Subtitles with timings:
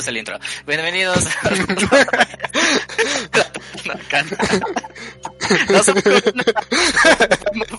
[0.00, 0.38] es el intro.
[0.66, 1.24] Bienvenidos.
[5.68, 5.92] no sé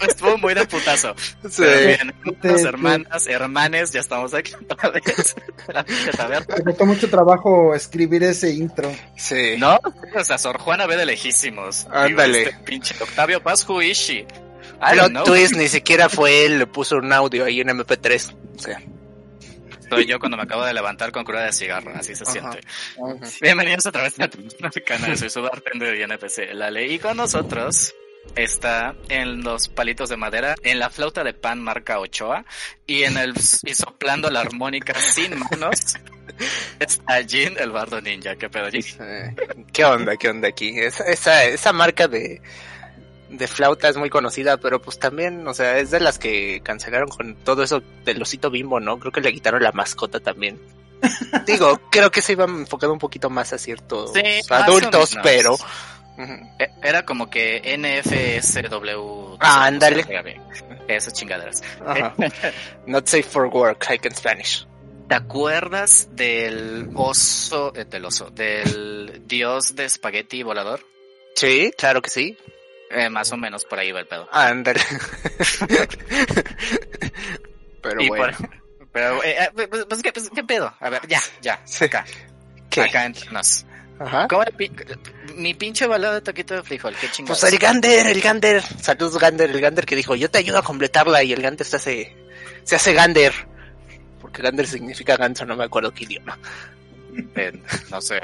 [0.08, 1.16] Estuvo muy de putazo.
[1.50, 1.64] Sí.
[1.64, 2.14] Bien,
[2.44, 5.36] los hermanas, hermanes, ya estamos aquí otra vez.
[6.58, 8.92] Me costó mucho trabajo escribir ese intro.
[9.16, 9.56] Sí.
[9.58, 9.80] ¿No?
[10.16, 11.88] O sea, Sor Juana ve de lejísimos.
[11.92, 12.44] Ándale.
[12.44, 14.28] Este pinche Octavio Paz Huishi.
[15.26, 18.36] Twist ni siquiera fue él, le puso un audio ahí en MP3.
[18.56, 18.80] O sea.
[19.92, 22.62] Soy yo cuando me acabo de levantar con cruda de cigarro, así se siente.
[23.42, 27.94] Bienvenidos a través de mi canal, soy su bartender de NPC, Lale, y con nosotros
[28.38, 32.46] está en los palitos de madera, en la flauta de pan marca Ochoa,
[32.88, 35.98] y en el, y soplando la armónica sin manos,
[36.80, 38.86] está Jin, el bardo ninja, qué pedo, Jin.
[39.74, 40.70] ¿Qué onda, qué onda aquí?
[40.80, 42.42] Esa, esa, esa marca de,
[43.32, 47.10] de flauta es muy conocida, pero pues también, o sea, es de las que cancelaron
[47.10, 49.00] con todo eso del osito bimbo, ¿no?
[49.00, 50.60] Creo que le quitaron la mascota también.
[51.48, 54.12] Digo, creo que se iba enfocado un poquito más a ciertos
[54.50, 55.56] adultos, pero...
[56.60, 59.38] E, era como que NFSW.
[59.40, 60.06] Ah, ándale.
[60.88, 61.64] Esas chingaderas.
[62.86, 64.68] Not safe for work, like in Spanish.
[65.08, 70.86] ¿Te acuerdas del oso, eh, del oso, del dios de espagueti volador?
[71.36, 72.38] Sí, claro que sí.
[72.94, 74.28] Eh, más o menos por ahí va el pedo.
[74.32, 74.82] Ándale.
[77.82, 78.38] pero bueno.
[78.92, 80.74] pero, eh, eh, pues, pues, ¿qué, pues, ¿qué, pedo?
[80.80, 82.06] A ver, ya, ya, acá.
[82.70, 82.82] ¿Qué?
[82.82, 83.66] Acá entre nos.
[84.00, 84.28] Ajá.
[84.28, 84.44] ¿Cómo
[85.36, 87.40] mi pinche balada de taquito de frijol, qué chingados.
[87.40, 90.64] Pues el Gander, el Gander, saludos Gander, el Gander que dijo, yo te ayudo a
[90.64, 92.18] completarla y el Gander se hace,
[92.64, 93.34] se hace Gander.
[94.20, 96.38] Porque Gander significa ganso, no me acuerdo qué idioma.
[97.90, 98.20] No sé,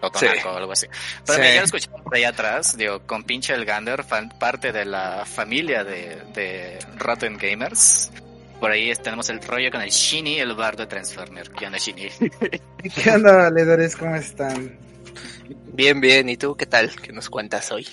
[0.00, 0.86] Totonaco o algo así.
[1.26, 1.44] Pero sí.
[1.44, 4.04] ya lo escuchamos por ahí atrás, digo, con pinche el Gander,
[4.38, 8.10] parte de la familia de, de Rotten Gamers.
[8.60, 11.50] Por ahí tenemos el rollo con el Shini, el bar de Transformer.
[11.50, 12.08] ¿Qué onda, Shini?
[12.94, 13.96] ¿Qué onda, valedores?
[13.96, 14.78] ¿Cómo están?
[15.72, 16.28] Bien, bien.
[16.28, 16.90] ¿Y tú qué tal?
[17.00, 17.86] ¿Qué nos cuentas hoy?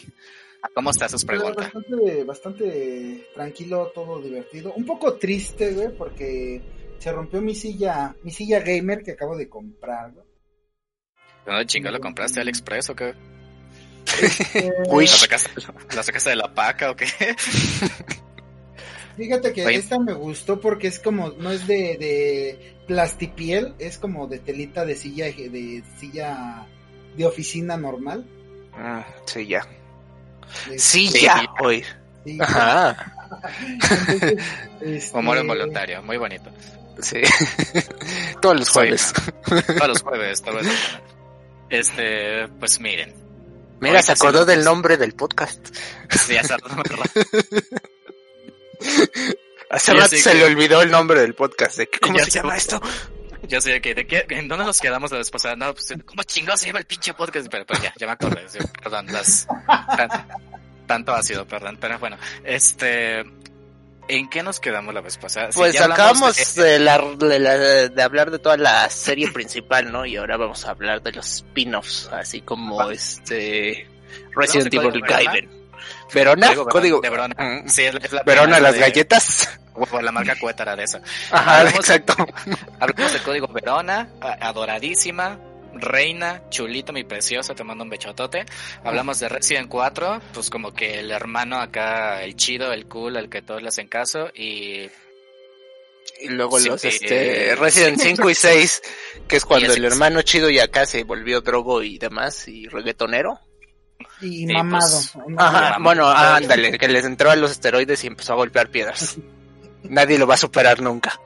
[0.73, 1.72] ¿Cómo está sus preguntas?
[1.73, 4.73] Bastante, bastante tranquilo, todo divertido.
[4.73, 6.62] Un poco triste, güey, porque
[7.00, 10.26] se rompió mi silla, mi silla gamer que acabo de comprar, güey.
[11.47, 13.13] ¿No chinga lo compraste al Express o qué?
[14.22, 14.72] Este...
[14.90, 15.06] Uy.
[15.06, 15.50] ¿La sacaste,
[15.96, 17.08] ¿La sacaste de la paca o qué?
[19.18, 19.78] Fíjate que Oye.
[19.78, 24.86] esta me gustó porque es como, no es de, de plastipiel, es como de telita
[24.86, 26.68] de silla, de silla
[27.16, 28.28] de oficina normal.
[28.74, 29.66] Ah, sí, ya.
[30.78, 31.84] Sí, ya, hoy.
[32.24, 33.13] Sí, Ajá.
[33.59, 34.44] Entonces,
[34.81, 35.18] este...
[35.18, 36.52] Humor involuntario, muy bonito.
[37.02, 37.22] Sí.
[38.41, 39.13] Todos los jueves.
[39.44, 41.16] Todos los jueves, todos los jueves.
[41.69, 43.13] Este, pues miren.
[43.79, 45.75] Mira, se acordó del nombre del podcast.
[46.09, 46.55] Sí, hace
[49.69, 50.35] hace rato se que...
[50.35, 51.77] le olvidó el nombre del podcast.
[51.77, 52.81] ¿De ¿Cómo se llama esto?
[53.44, 54.25] Yo sé que, ¿de qué?
[54.29, 55.56] ¿En dónde nos quedamos la vez pasada?
[55.56, 57.47] No, pues, ¿cómo chingados se llama el pinche podcast?
[57.50, 58.45] Pero, pero ya, ya me acordé.
[58.81, 59.47] Perdón, las,
[60.88, 61.77] tanto ácido, perdón.
[61.79, 63.23] Pero bueno, este,
[64.07, 65.50] ¿En qué nos quedamos la vez pasada?
[65.53, 66.63] Pues si acabamos de...
[66.63, 67.57] De, la, de, la,
[67.90, 70.06] de, hablar de toda la serie principal, ¿no?
[70.06, 72.94] Y ahora vamos a hablar de los spin-offs, así como ¿Va?
[72.94, 73.88] este
[74.35, 75.50] Resident Evil Gaiden.
[76.13, 77.01] Verona, código, código.
[77.01, 77.35] De Verona.
[77.38, 77.68] Mm.
[77.68, 78.79] Sí, es la, es la Verona, las de...
[78.79, 79.59] galletas.
[79.91, 81.00] O la marca Cuétara de esa.
[81.29, 82.16] Ajá, hablamos exacto.
[82.16, 84.09] De, hablamos del código Verona,
[84.41, 85.38] adoradísima,
[85.81, 88.45] Reina, chulito, mi preciosa, te mando un bechotote.
[88.83, 93.29] Hablamos de Resident 4, pues como que el hermano acá, el chido, el cool, el
[93.29, 94.89] que todos le hacen caso y...
[96.19, 98.81] Y luego sí, los, este, Resident 5 y 6,
[99.27, 103.39] que es cuando el hermano chido y acá se volvió drogo y demás, y reggaetonero.
[104.21, 104.99] Y, mamado.
[105.13, 109.17] Pues, ajá, bueno, ándale, que les entró a los esteroides y empezó a golpear piedras.
[109.90, 111.20] Nadie lo va a superar nunca.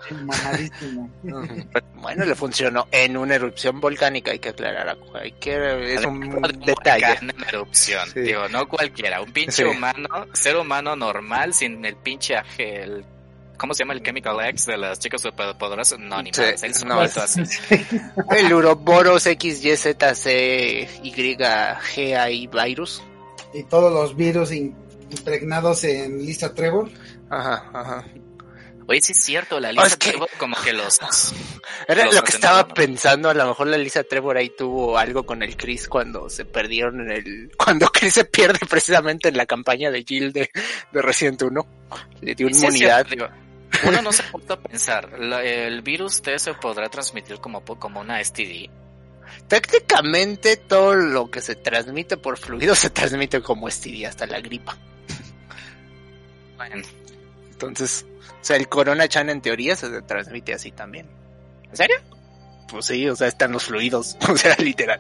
[1.96, 4.98] bueno, le funcionó en una erupción volcánica, hay que aclarar.
[5.14, 7.20] Hay que, es un detalle.
[7.22, 8.22] Una erupción, sí.
[8.22, 9.22] digo, no cualquiera.
[9.22, 9.64] Un pinche sí.
[9.64, 13.06] humano, ser humano normal, sin el pinche el
[13.62, 16.00] ¿Cómo se llama el Chemical X de las chicas superpoderosas?
[16.00, 16.64] No, ni más.
[16.64, 17.44] El, no, así.
[18.32, 20.08] el Uroboros XYZCYGAI
[22.48, 23.04] virus.
[23.54, 26.90] Y todos los virus impregnados en Lisa Trevor.
[27.30, 28.04] Ajá, ajá.
[28.92, 30.10] Oye, sí es cierto, la Lisa oh, es que...
[30.10, 31.00] Trevor como que los...
[31.88, 32.74] Era los lo que estaba no.
[32.74, 36.44] pensando, a lo mejor la Lisa Trevor ahí tuvo algo con el Chris cuando se
[36.44, 37.52] perdieron en el...
[37.58, 40.50] Cuando Chris se pierde precisamente en la campaña de Jill de,
[40.92, 41.68] de Resident 1.
[42.20, 43.08] Le dio inmunidad.
[43.10, 43.16] Sí
[43.88, 48.22] uno no se puede pensar, la, el virus T se podrá transmitir como, como una
[48.24, 48.70] STD.
[49.48, 54.78] Técnicamente todo lo que se transmite por fluido se transmite como STD, hasta la gripa.
[56.58, 56.86] Bueno.
[57.52, 58.06] Entonces,
[58.42, 61.08] o sea, el Corona Chan en teoría se transmite así también.
[61.70, 61.98] ¿En serio?
[62.72, 65.00] pues sí, o sea, están los fluidos, o sea, literal.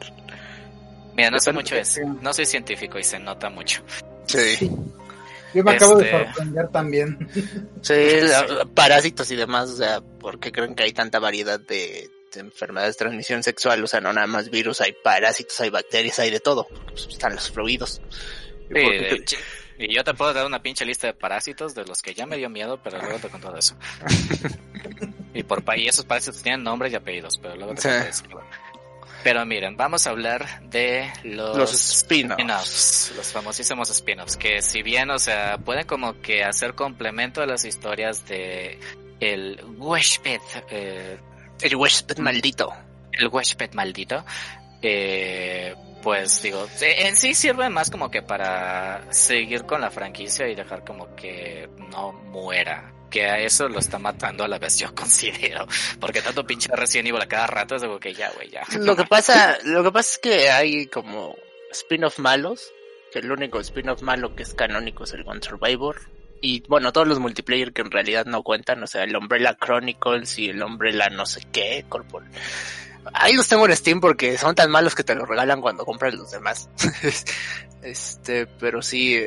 [1.16, 2.02] Mira, no sé mucho eso.
[2.22, 3.82] No soy científico y se nota mucho.
[4.28, 4.70] Sí.
[5.54, 7.30] Yo me acabo de este, sorprender también.
[7.82, 7.96] Sí,
[8.76, 13.00] parásitos y demás, o sea, ¿por qué creen que hay tanta variedad de, enfermedades de
[13.00, 13.84] transmisión sexual?
[13.84, 16.68] O sea, no nada más virus, hay parásitos, hay bacterias, hay de todo.
[16.86, 18.02] Pues, están los fluidos.
[19.82, 22.38] Y yo te puedo dar una pinche lista de parásitos de los que ya me
[22.38, 23.76] dio miedo, pero luego te cuento de eso.
[25.34, 28.24] y por y esos parásitos tienen nombres y apellidos, pero luego te cuento de eso.
[29.24, 35.20] Pero miren, vamos a hablar de los, spin-offs, los famosísimos spin-offs, que si bien, o
[35.20, 38.80] sea, pueden como que hacer complemento a las historias de
[39.20, 41.20] el huésped, eh,
[41.62, 42.74] el huésped maldito,
[43.12, 44.26] el huésped maldito,
[44.82, 50.56] eh, pues digo, en sí sirve más como que para seguir con la franquicia y
[50.56, 54.92] dejar como que no muera que a eso lo está matando a la vez, yo
[54.96, 55.68] considero.
[56.00, 58.64] Porque tanto pinche Resident Evil a cada rato es como que ya, güey, ya.
[58.80, 61.36] Lo que pasa, lo que pasa es que hay como
[61.72, 62.72] spin-off malos,
[63.12, 66.02] que el único spin-off malo que es canónico es el One Survivor.
[66.44, 70.40] Y bueno, todos los multiplayer que en realidad no cuentan, o sea, el Umbrella Chronicles
[70.40, 72.24] y el Umbrella no sé qué, Corpor.
[73.14, 76.14] Ahí los tengo en Steam porque son tan malos que te los regalan cuando compras
[76.14, 76.70] los demás.
[77.82, 79.20] este, pero sí,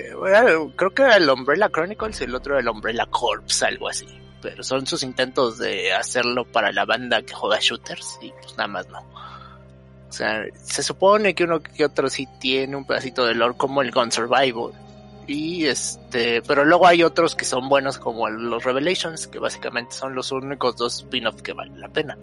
[0.76, 4.06] creo que era el Umbrella Chronicles y el otro el Umbrella Corps, algo así.
[4.40, 8.68] Pero son sus intentos de hacerlo para la banda que juega shooters y pues nada
[8.68, 9.00] más no.
[9.00, 13.82] O sea, se supone que uno que otro sí tiene un pedacito de lore como
[13.82, 14.72] el Gun Survival.
[15.26, 20.14] Y este, pero luego hay otros que son buenos como los Revelations, que básicamente son
[20.14, 22.16] los únicos dos spin-offs que valen la pena.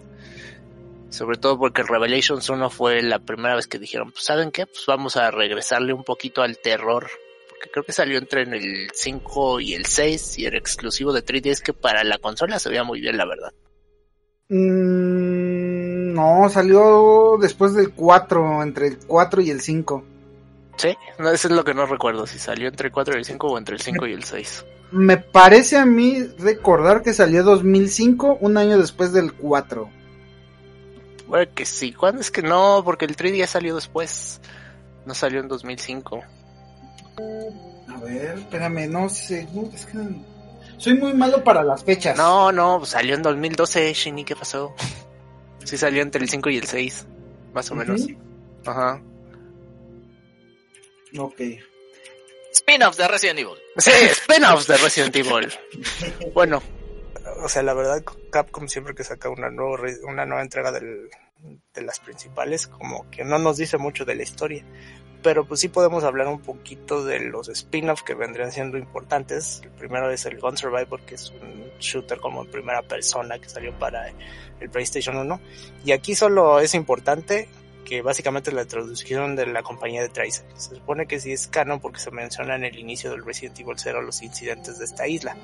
[1.12, 4.64] Sobre todo porque Revelations 1 fue la primera vez que dijeron, pues ¿saben qué?
[4.64, 7.06] Pues vamos a regresarle un poquito al terror.
[7.50, 11.60] Porque creo que salió entre el 5 y el 6 y era exclusivo de 3DS
[11.60, 13.52] que para la consola se veía muy bien, la verdad.
[14.48, 20.04] Mm, no, salió después del 4, entre el 4 y el 5.
[20.76, 23.24] Sí, no, eso es lo que no recuerdo, si salió entre el 4 y el
[23.26, 24.64] 5 o entre el 5 y el 6.
[24.92, 29.90] Me parece a mí recordar que salió 2005, un año después del 4
[31.54, 31.92] que sí.
[31.92, 32.82] ¿Cuándo es que no?
[32.84, 34.40] Porque el 3 ya salió después.
[35.06, 36.22] No salió en 2005.
[37.88, 39.48] A ver, espérame, no sé.
[39.74, 39.98] es que
[40.78, 42.16] soy muy malo para las fechas.
[42.16, 44.74] No, no, salió en 2012, Shinny, ¿qué pasó?
[45.64, 47.06] Sí salió entre el 5 y el 6,
[47.54, 48.04] más o menos.
[48.66, 49.00] Ajá.
[51.16, 51.40] Ok.
[52.52, 53.54] Spin-offs de Resident Evil.
[53.76, 55.52] Sí, spin-offs de Resident Evil.
[56.34, 56.60] bueno,
[57.44, 58.02] o sea, la verdad,
[58.32, 61.08] Capcom siempre que saca una, nueva, una nueva entrega del,
[61.74, 64.64] de las principales, como que no nos dice mucho de la historia.
[65.22, 69.60] Pero pues sí podemos hablar un poquito de los spin-offs que vendrían siendo importantes.
[69.62, 73.48] El primero es el Gun Survivor, que es un shooter como en primera persona que
[73.48, 74.12] salió para
[74.60, 75.40] el PlayStation 1.
[75.84, 77.48] Y aquí solo es importante
[77.84, 80.46] que básicamente la introducción de la compañía de Tracer.
[80.54, 83.76] Se supone que sí es canon porque se menciona en el inicio del Resident Evil
[83.76, 85.36] 0 los incidentes de esta isla.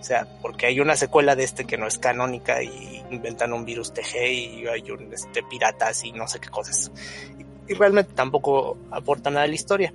[0.00, 3.66] O sea, porque hay una secuela de este que no es canónica y inventan un
[3.66, 6.90] virus TG y hay un este, piratas y no sé qué cosas.
[7.68, 9.92] Y, realmente tampoco aporta nada a la historia.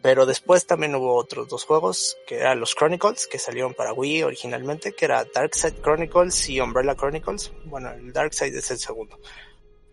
[0.00, 4.24] Pero después también hubo otros dos juegos, que eran los Chronicles, que salieron para Wii
[4.24, 7.52] originalmente, que era Darkside Chronicles y Umbrella Chronicles.
[7.66, 9.18] Bueno, el Darkside es el segundo.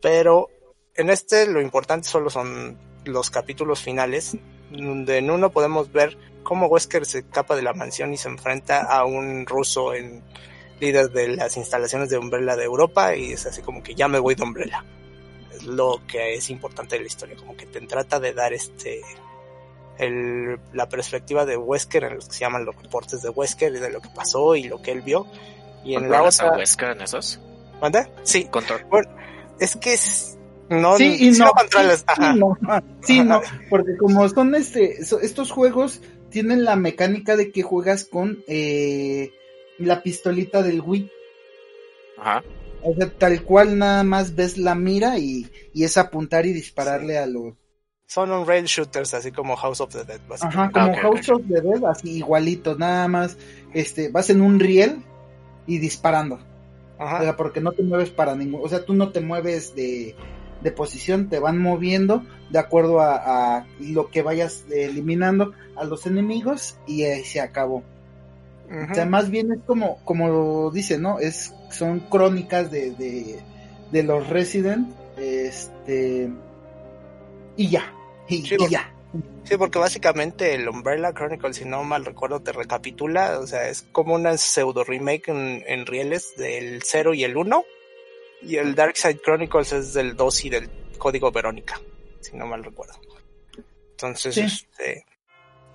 [0.02, 0.50] Pero
[0.96, 4.38] en este lo importante solo son los capítulos finales,
[4.72, 8.82] donde en uno podemos ver cómo Wesker se escapa de la mansión y se enfrenta
[8.84, 10.24] a un ruso en
[10.80, 14.20] líder de las instalaciones de Umbrella de Europa y es así como que ya me
[14.20, 14.86] voy de Umbrella.
[15.52, 19.02] Es lo que es importante de la historia, como que te trata de dar este
[19.98, 23.80] el, la perspectiva de Wesker en los que se llaman los reportes de Wesker y
[23.80, 25.28] de lo que pasó y lo que él vio.
[25.84, 26.50] Y en la otra...
[26.50, 27.40] a Wesker en esos?
[27.82, 28.10] ¿Manda?
[28.24, 28.46] Sí.
[28.46, 28.86] Control.
[28.86, 29.10] Bueno,
[29.60, 30.38] es que es,
[30.70, 31.52] no, sí, y no,
[33.02, 38.44] Sí, no, porque como son este, estos juegos tienen la mecánica de que juegas con
[38.48, 39.32] eh,
[39.80, 41.12] la pistolita del Wii.
[42.18, 42.44] Ajá.
[42.82, 47.18] O sea, tal cual nada más ves la mira y, y es apuntar y dispararle
[47.18, 47.54] a los...
[48.06, 51.42] Son un rail shooters, así como House of the Dead, Ajá, como ah, House of
[51.48, 53.38] the Dead, así igualito, nada más,
[53.74, 55.04] este, vas en un riel
[55.68, 56.40] y disparando.
[57.00, 57.20] Ajá.
[57.20, 60.16] O sea, porque no te mueves para ningún, o sea, tú no te mueves de,
[60.62, 66.78] de posición, te van moviendo de acuerdo a, lo que vayas eliminando a los enemigos
[66.88, 67.84] y se acabó.
[68.92, 71.20] O sea, más bien es como, como dice, ¿no?
[71.20, 73.42] Es, son crónicas de,
[73.92, 76.30] de, los Resident, este,
[77.58, 77.92] y ya,
[78.28, 78.94] y, ya.
[79.44, 83.88] Sí, porque básicamente el Umbrella Chronicles, si no mal recuerdo, te recapitula, o sea, es
[83.92, 87.64] como una pseudo remake en, en rieles del 0 y el 1
[88.44, 91.82] Y el Dark Side Chronicles es del 2 y del código Verónica,
[92.20, 92.94] si no mal recuerdo.
[93.92, 95.06] Entonces, este,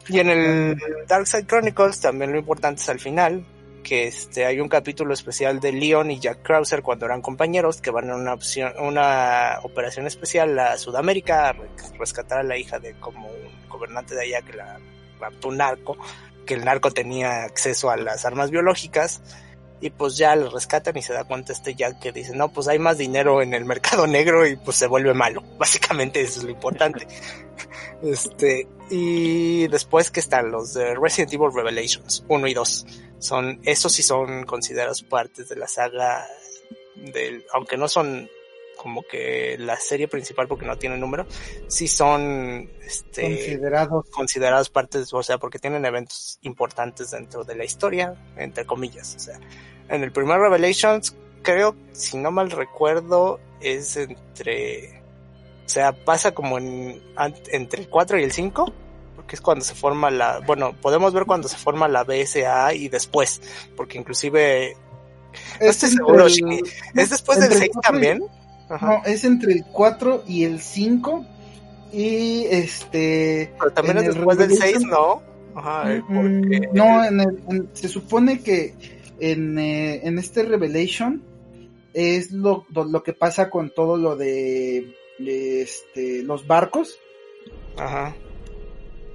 [0.09, 3.45] y en el Dark Side Chronicles también lo importante es al final,
[3.85, 7.91] que este, hay un capítulo especial de Leon y Jack Krauser cuando eran compañeros que
[7.91, 11.57] van a una opción, una operación especial a Sudamérica a
[11.97, 14.81] rescatar a la hija de como un gobernante de allá que la
[15.21, 15.97] raptó un narco,
[16.45, 19.23] que el narco tenía acceso a las armas biológicas
[19.81, 22.69] y pues ya le rescatan y se da cuenta este Jack que dice, no, pues
[22.69, 25.43] hay más dinero en el mercado negro y pues se vuelve malo.
[25.59, 27.07] Básicamente eso es lo importante.
[28.03, 32.87] este, y después que están los de Resident Evil Revelations 1 y 2
[33.19, 36.27] son, esos sí son considerados partes de la saga
[36.97, 38.29] del, aunque no son
[38.85, 41.27] como que la serie principal porque no tiene número,
[41.69, 44.11] sí son este, considerados.
[44.11, 49.15] considerados partes, o sea, porque tienen eventos importantes dentro de la historia, entre comillas.
[49.17, 49.41] O sea,
[49.89, 55.01] en el primer Revelations, creo, si no mal recuerdo, es entre,
[55.65, 57.03] o sea, pasa como en,
[57.53, 58.71] entre el 4 y el 5
[59.27, 62.91] que es cuando se forma la, bueno, podemos ver cuando se forma la BSA y
[62.91, 63.41] después,
[63.75, 64.77] porque inclusive,
[65.59, 68.23] es, seguro, ¿es después del 6 también?
[68.69, 71.27] No, es entre el 4 y el 5
[71.93, 73.53] y este...
[73.59, 75.23] Pero también es después del 6, ¿no?
[75.55, 76.69] Ajá, mm, porque...
[76.73, 78.75] No, en el, se supone que
[79.21, 81.23] en, eh, en este Revelation
[81.93, 86.99] es lo, lo, que pasa con todo lo de, de este, los barcos.
[87.77, 88.17] Ajá.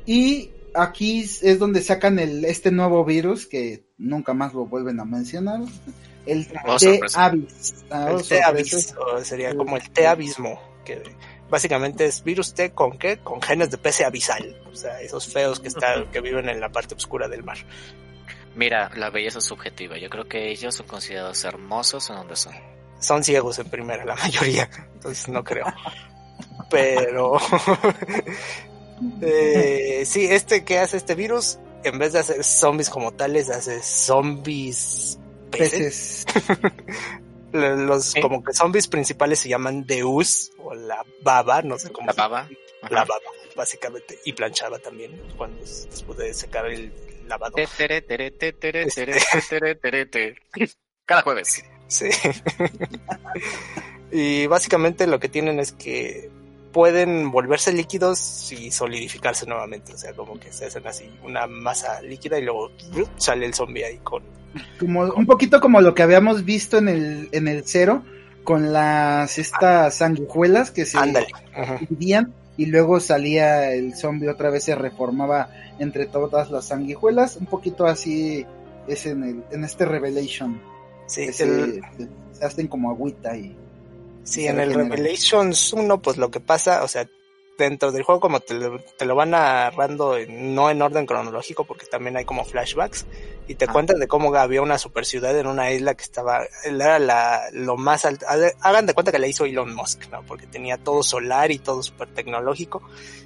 [0.05, 5.05] Y aquí es donde sacan el, este nuevo virus que nunca más lo vuelven a
[5.05, 5.61] mencionar.
[6.31, 7.75] El oh, T-Avis.
[7.89, 11.01] Ah, el T-Avis, sería como el T-Abismo, que
[11.49, 13.17] básicamente es virus T con qué?
[13.17, 14.61] Con genes de pez abisal.
[14.71, 17.57] O sea, esos feos que, están, que viven en la parte oscura del mar.
[18.55, 19.97] Mira, la belleza es subjetiva.
[19.97, 22.53] Yo creo que ellos son considerados hermosos en donde son.
[22.99, 24.69] Son ciegos en primera, la mayoría.
[24.93, 25.65] Entonces no creo.
[26.69, 27.37] Pero
[29.21, 33.81] eh, sí, este que hace este virus, en vez de hacer zombies como tales, hace
[33.81, 35.18] zombies
[35.49, 36.25] peces.
[37.51, 42.07] Los como que zombies principales se llaman Deus o la baba, no sé cómo.
[42.07, 42.47] La baba.
[42.89, 43.19] La baba,
[43.55, 44.19] básicamente.
[44.23, 46.93] Y planchaba también cuando después de secar el
[47.27, 47.55] lavado.
[51.05, 51.63] Cada jueves.
[51.87, 52.09] Sí.
[54.11, 56.29] y básicamente lo que tienen es que
[56.71, 59.93] pueden volverse líquidos y solidificarse nuevamente.
[59.93, 62.71] O sea, como que se hacen así una masa líquida y luego
[63.17, 64.23] sale el zombie ahí con.
[64.79, 68.03] Como, un poquito como lo que habíamos visto en el, en el cero,
[68.43, 70.97] con las estas sanguijuelas que se
[71.79, 75.49] dividían y luego salía el zombie otra vez se reformaba
[75.79, 77.37] entre todas las sanguijuelas.
[77.37, 78.45] Un poquito así
[78.87, 80.59] es en, el, en este Revelation.
[81.05, 81.81] Sí, se
[82.41, 83.55] hacen como agüita y
[84.23, 87.09] Sí, en el Revelations 1, pues lo que pasa, o sea,
[87.59, 88.55] dentro del juego como te,
[88.97, 93.05] te, lo van narrando no en orden cronológico porque también hay como flashbacks
[93.47, 93.71] y te ah.
[93.71, 97.77] cuentan de cómo había una super ciudad en una isla que estaba era la lo
[97.77, 98.25] más alto
[98.61, 101.83] hagan de cuenta que la hizo Elon Musk no porque tenía todo solar y todo
[101.83, 102.81] super tecnológico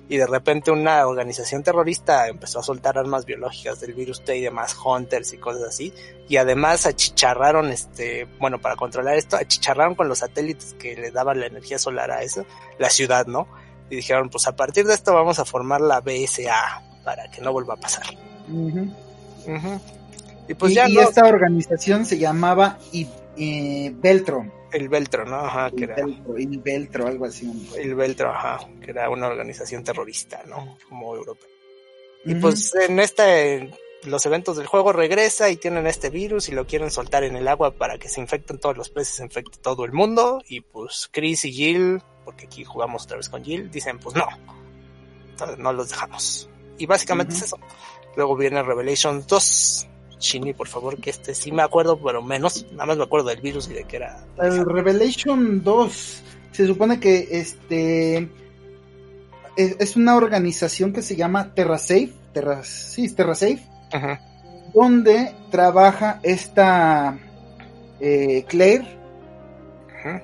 [0.10, 4.42] y de repente una organización terrorista empezó a soltar armas biológicas del virus T y
[4.42, 5.94] demás hunters y cosas así
[6.28, 11.40] y además achicharraron este bueno para controlar esto achicharraron con los satélites que le daban
[11.40, 12.46] la energía solar a eso
[12.80, 13.48] la ciudad no
[13.90, 17.52] y dijeron, pues a partir de esto vamos a formar la BSA para que no
[17.52, 18.06] vuelva a pasar.
[20.48, 24.52] Y pues ya esta organización se llamaba y, Beltro.
[24.72, 25.36] El Beltro, ¿no?
[25.36, 25.96] Ajá, el que era.
[25.98, 27.70] el Beltro, algo así.
[27.78, 30.78] El Beltro, ajá, que era una organización terrorista, ¿no?
[30.90, 31.50] Como europea.
[32.26, 33.70] Y pues en este,
[34.06, 37.48] los eventos del juego regresa y tienen este virus y lo quieren soltar en el
[37.48, 40.42] agua para que se infecten todos los peces, se infecte todo el mundo.
[40.48, 44.28] Y pues Chris y Jill porque aquí jugamos otra vez con Jill, dicen pues no,
[45.58, 46.50] no los dejamos.
[46.78, 47.58] Y básicamente es eso.
[48.16, 49.88] Luego viene Revelation 2.
[50.18, 52.66] Chini, por favor, que este sí me acuerdo, pero menos.
[52.72, 54.26] Nada más me acuerdo del virus y de que era.
[54.38, 58.30] El Revelation 2 se supone que este
[59.56, 63.68] es, una organización que se llama TerraSafe, Terra, sí, TerraSafe,
[64.74, 67.18] donde trabaja esta
[68.00, 69.03] eh, Claire,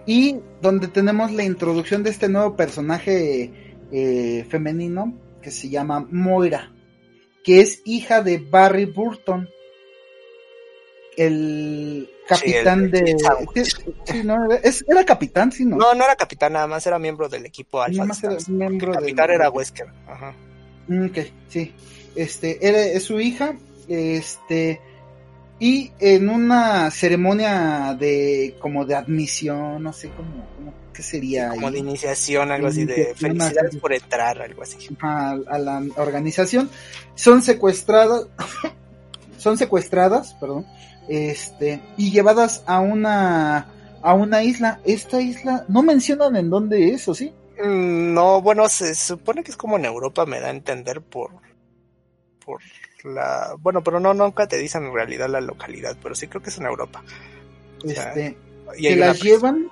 [0.06, 3.52] y donde tenemos la introducción de este nuevo personaje
[3.92, 6.72] eh, femenino que se llama Moira,
[7.44, 9.50] que es hija de Barry Burton,
[11.18, 13.16] el capitán de...
[14.88, 15.76] era capitán, sí, ¿no?
[15.78, 18.06] No, no era capitán, nada más era miembro del equipo Alpha.
[18.24, 19.88] Era miembro el capitán era Wesker.
[20.08, 20.36] Ajá.
[20.88, 21.18] Mm, ok,
[21.48, 21.74] sí.
[22.16, 23.56] Este, era, es su hija,
[23.88, 24.82] este
[25.60, 31.50] Y en una ceremonia de como de admisión, no sé cómo, qué sería.
[31.50, 34.78] Como de iniciación, algo así, de felicidades por entrar, algo así.
[35.02, 36.70] A, a la organización,
[37.16, 38.28] son secuestradas,
[39.38, 40.66] son secuestradas, perdón,
[41.10, 43.68] este, y llevadas a una,
[44.02, 44.80] a una isla.
[44.86, 47.34] Esta isla, no mencionan en dónde es, ¿o sí?
[47.62, 51.32] Mm, no, bueno, se supone que es como en Europa, me da a entender por,
[52.46, 52.62] por
[53.04, 56.50] la, bueno, pero no, nunca te dicen en realidad la localidad, pero sí creo que
[56.50, 57.04] es en Europa.
[57.84, 58.38] Este,
[58.78, 59.70] que las llevan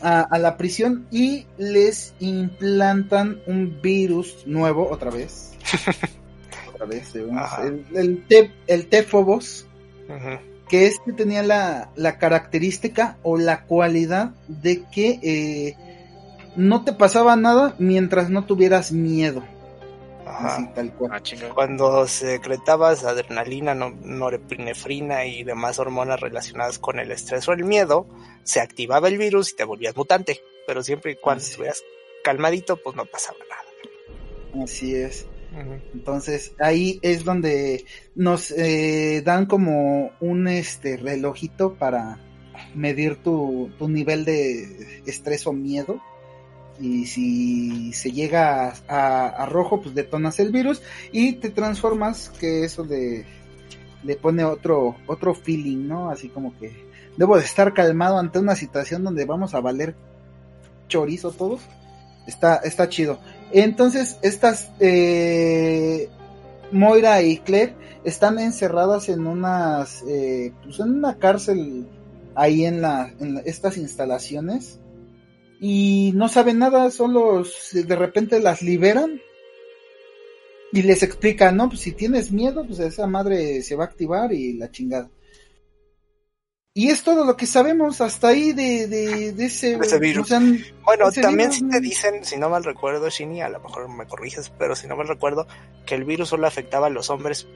[0.00, 5.54] a, a, la prisión y les implantan un virus nuevo otra vez.
[6.68, 9.66] otra vez, el, el, T, el T-Phobos,
[10.68, 15.76] que este tenía la, la, característica o la cualidad de que eh,
[16.56, 19.42] no te pasaba nada mientras no tuvieras miedo.
[20.38, 20.72] Ajá.
[20.74, 21.12] tal cual.
[21.14, 21.22] Ah,
[21.54, 28.06] Cuando secretabas adrenalina, norepinefrina y demás hormonas relacionadas con el estrés o el miedo,
[28.44, 30.42] se activaba el virus y te volvías mutante.
[30.66, 31.82] Pero siempre y cuando estuvieras
[32.22, 34.64] calmadito, pues no pasaba nada.
[34.64, 35.26] Así es.
[35.94, 42.20] Entonces ahí es donde nos eh, dan como un este relojito para
[42.74, 46.00] medir tu, tu nivel de estrés o miedo
[46.80, 52.84] y si se llega a, rojo, pues detonas el virus y te transformas, que eso
[52.84, 53.24] le,
[54.02, 56.10] le pone otro, otro feeling, ¿no?
[56.10, 56.72] Así como que
[57.16, 59.94] debo de estar calmado ante una situación donde vamos a valer
[60.88, 61.60] chorizo todos.
[62.26, 63.18] Está, está chido.
[63.52, 66.08] Entonces, estas eh,
[66.72, 71.86] Moira y Claire están encerradas en unas, eh, pues en una cárcel
[72.34, 74.80] ahí en, la, en estas instalaciones
[75.60, 79.20] y no saben nada, solo de repente las liberan
[80.72, 84.32] y les explican, no, pues si tienes miedo, pues esa madre se va a activar
[84.32, 85.10] y la chingada.
[86.74, 90.28] Y es todo lo que sabemos hasta ahí de, de, ese, virus.
[90.84, 94.50] bueno, también si te dicen, si no mal recuerdo, Shini, a lo mejor me corriges,
[94.58, 95.46] pero si no mal recuerdo,
[95.86, 97.46] que el virus solo afectaba a los hombres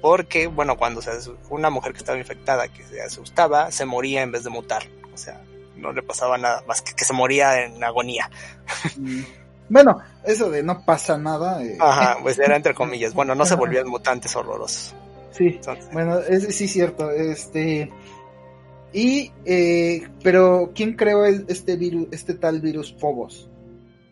[0.00, 1.10] porque, bueno, cuando se,
[1.50, 4.84] una mujer que estaba infectada, que se asustaba, se moría en vez de mutar.
[5.12, 5.42] O sea,
[5.78, 8.30] no le pasaba nada más que que se moría en agonía.
[8.96, 9.22] Mm.
[9.70, 11.62] Bueno, eso de no pasa nada.
[11.62, 11.76] Eh.
[11.80, 13.14] Ajá, pues era entre comillas.
[13.14, 14.94] Bueno, no se volvían mutantes horrorosos.
[15.30, 15.60] Sí,
[15.92, 17.10] bueno, es, sí cierto.
[17.10, 17.90] Este
[18.92, 23.48] y eh, pero quién creó el, este virus, este tal virus Phobos?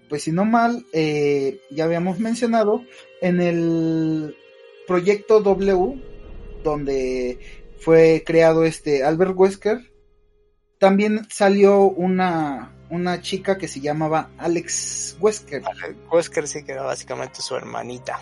[0.08, 2.82] Pues si no mal, eh, ya habíamos mencionado
[3.20, 4.36] en el
[4.86, 6.00] proyecto W,
[6.62, 7.40] donde
[7.80, 9.90] fue creado este Albert Wesker,
[10.78, 15.62] también salió una, una chica que se llamaba Alex Wesker.
[15.66, 18.18] Alex Wesker sí que era básicamente su hermanita.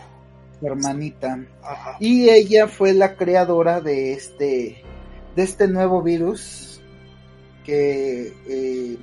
[0.61, 1.39] Su hermanita.
[2.01, 4.83] Y ella fue la creadora de este,
[5.35, 6.81] de este nuevo virus
[7.65, 8.99] que eh,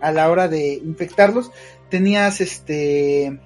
[0.00, 1.50] a la hora de infectarlos
[1.90, 3.38] tenías este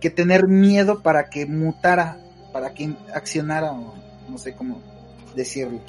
[0.00, 2.18] que tener miedo para que mutara,
[2.52, 4.80] para que accionara, no sé cómo
[5.34, 5.80] decirlo.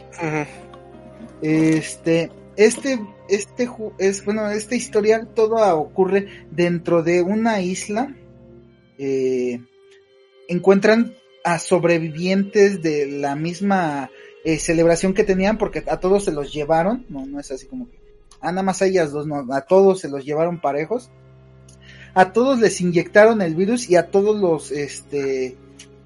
[1.41, 3.69] Este, este, este
[3.99, 8.13] es, bueno, este historial todo ocurre dentro de una isla.
[8.97, 9.61] Eh,
[10.49, 14.11] encuentran a sobrevivientes de la misma
[14.43, 17.89] eh, celebración que tenían porque a todos se los llevaron, no, no es así como
[17.89, 17.97] que,
[18.41, 21.09] ah, nada más a ellas dos, no, a todos se los llevaron parejos.
[22.13, 25.55] A todos les inyectaron el virus y a todos los, este,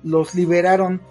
[0.03, 1.01] los liberaron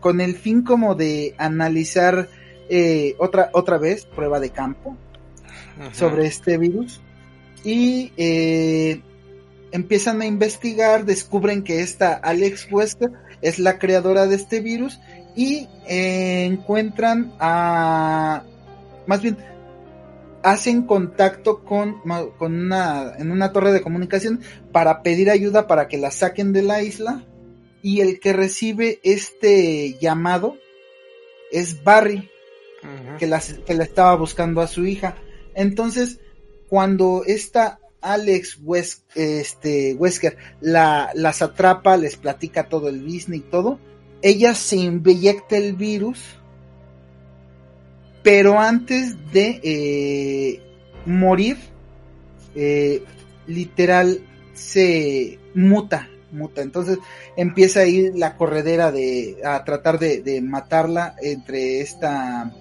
[0.00, 2.28] con el fin como de analizar
[2.68, 4.96] eh, otra, otra vez prueba de campo
[5.92, 7.00] sobre este virus.
[7.64, 9.00] Y eh,
[9.70, 15.00] empiezan a investigar, descubren que esta Alex Wesker es la creadora de este virus
[15.34, 18.44] y eh, encuentran a,
[19.06, 19.38] más bien,
[20.42, 22.00] hacen contacto con,
[22.38, 24.40] con una, en una torre de comunicación
[24.72, 27.24] para pedir ayuda para que la saquen de la isla.
[27.84, 30.56] Y el que recibe este llamado
[31.50, 32.30] es Barry,
[33.18, 35.16] que, la, que la estaba buscando a su hija.
[35.54, 36.18] Entonces,
[36.68, 38.58] cuando esta Alex
[39.14, 43.78] este, Wesker la, las atrapa, les platica todo el business y todo,
[44.20, 46.20] ella se inyecta el virus,
[48.22, 50.62] pero antes de eh,
[51.06, 51.58] morir,
[52.54, 53.02] eh,
[53.46, 54.20] literal
[54.52, 56.62] se muta, muta.
[56.62, 56.98] Entonces
[57.36, 62.52] empieza a ir la corredera de a tratar de, de matarla entre esta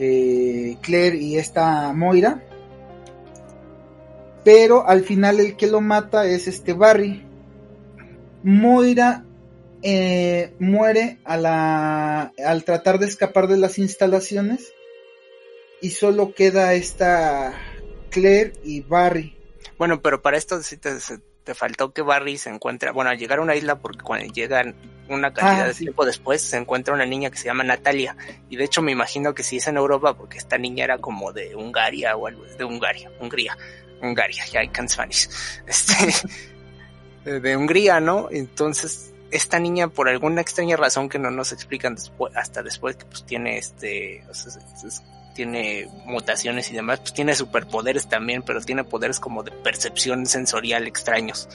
[0.00, 2.42] eh, Claire y esta Moira.
[4.42, 7.24] Pero al final el que lo mata es este Barry.
[8.42, 9.24] Moira
[9.82, 14.72] eh, muere a la, al tratar de escapar de las instalaciones
[15.80, 17.54] y solo queda esta
[18.10, 19.36] Claire y Barry.
[19.78, 20.90] Bueno, pero para esto sí te,
[21.44, 24.74] te faltó que Barry se encuentre, bueno, al llegar a una isla, porque cuando llegan
[25.08, 28.16] una cantidad ah, de tiempo después, se encuentra una niña que se llama Natalia.
[28.48, 31.32] Y de hecho me imagino que si es en Europa, porque esta niña era como
[31.32, 33.56] de Hungaria o algo, de Hungaria, Hungría,
[34.00, 35.28] Hungaria, ya hay can Spanish.
[35.66, 38.28] Este, de Hungría, ¿no?
[38.30, 43.04] Entonces, esta niña, por alguna extraña razón que no nos explican después, hasta después que
[43.04, 44.52] pues tiene este, o sea,
[45.40, 50.86] tiene mutaciones y demás, pues tiene superpoderes también, pero tiene poderes como de percepción sensorial
[50.86, 51.48] extraños.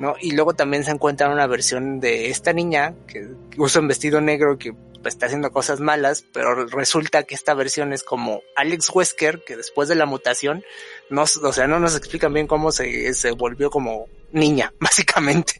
[0.00, 0.16] ¿no?
[0.20, 4.58] Y luego también se encuentra una versión de esta niña que usa un vestido negro
[4.58, 4.74] que
[5.04, 9.88] está haciendo cosas malas, pero resulta que esta versión es como Alex Wesker, que después
[9.88, 10.64] de la mutación,
[11.08, 15.52] no, o sea, no nos explican bien cómo se, se volvió como niña, básicamente.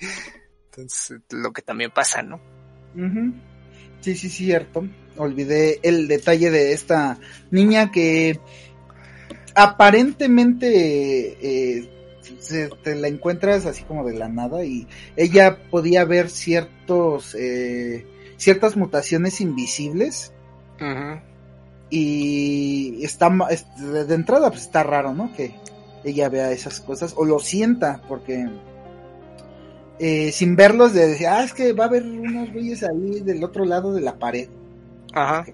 [0.73, 2.40] Entonces, lo que también pasa, ¿no?
[4.01, 4.88] Sí, sí, cierto.
[5.16, 7.18] Olvidé el detalle de esta
[7.50, 8.40] niña que
[9.55, 11.90] aparentemente eh,
[12.83, 18.77] te la encuentras así como de la nada y ella podía ver ciertos eh, ciertas
[18.77, 20.33] mutaciones invisibles.
[21.90, 25.55] Y está de entrada pues está raro no que
[26.03, 28.48] ella vea esas cosas o lo sienta porque
[29.98, 33.44] eh, sin verlos de decir ah es que va a haber unos güeyes ahí del
[33.44, 34.48] otro lado de la pared
[35.14, 35.46] Ajá.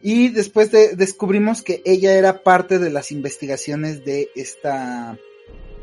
[0.00, 5.18] Y después de, descubrimos que ella era parte de las investigaciones de esta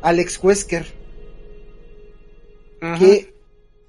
[0.02, 0.86] Alex Wesker.
[2.98, 3.34] Que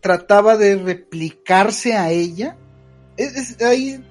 [0.02, 2.58] trataba de replicarse a ella.
[3.16, 4.04] Es, hay,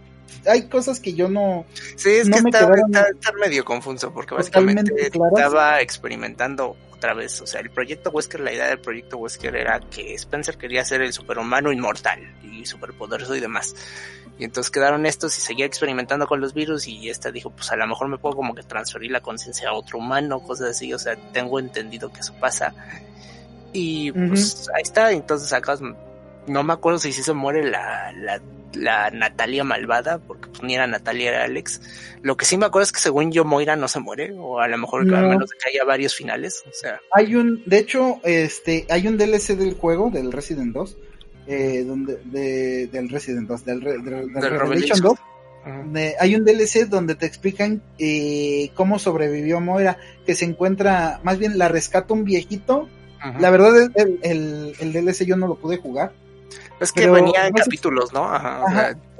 [0.46, 1.66] hay cosas que yo no.
[1.96, 7.40] Sí, es que está, medio confuso porque básicamente estaba experimentando otra vez.
[7.40, 11.02] O sea, el proyecto Wesker, la idea del proyecto Wesker era que Spencer quería ser
[11.02, 13.74] el superhumano inmortal y superpoderoso y demás.
[14.38, 17.76] Y entonces quedaron estos y seguía experimentando con los virus y esta dijo, pues a
[17.76, 20.98] lo mejor me puedo como que transferir la conciencia a otro humano, cosas así, o
[20.98, 22.74] sea, tengo entendido que eso pasa.
[23.72, 25.76] Y pues ahí está, entonces acá
[26.46, 28.40] no me acuerdo si se muere la, la,
[28.74, 31.80] la Natalia malvada, porque pues ni era Natalia, era Alex.
[32.22, 34.68] Lo que sí me acuerdo es que según yo Moira no se muere, o a
[34.68, 37.00] lo mejor al menos que haya varios finales, o sea.
[37.12, 40.96] Hay un, de hecho, este, hay un DLC del juego, del Resident 2,
[41.48, 45.18] eh, donde, de, del Resident 2, del, del, Revelation 2.
[46.18, 51.59] hay un DLC donde te explican eh, cómo sobrevivió Moira, que se encuentra, más bien
[51.59, 52.88] la rescata un viejito.
[53.40, 56.12] La verdad, el, el, el, DLC yo no lo pude jugar.
[56.80, 58.30] Es que venía en capítulos, ¿no?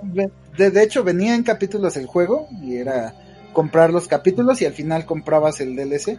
[0.03, 3.15] de, de, hecho, venía en capítulos el juego y era
[3.53, 6.19] comprar los capítulos y al final comprabas el DLC.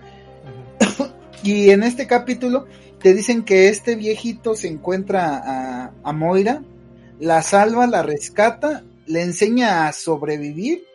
[1.44, 2.66] y en este capítulo
[3.00, 6.64] te dicen que este viejito se encuentra a, Moira,
[7.20, 10.86] la salva, la rescata, le enseña a sobrevivir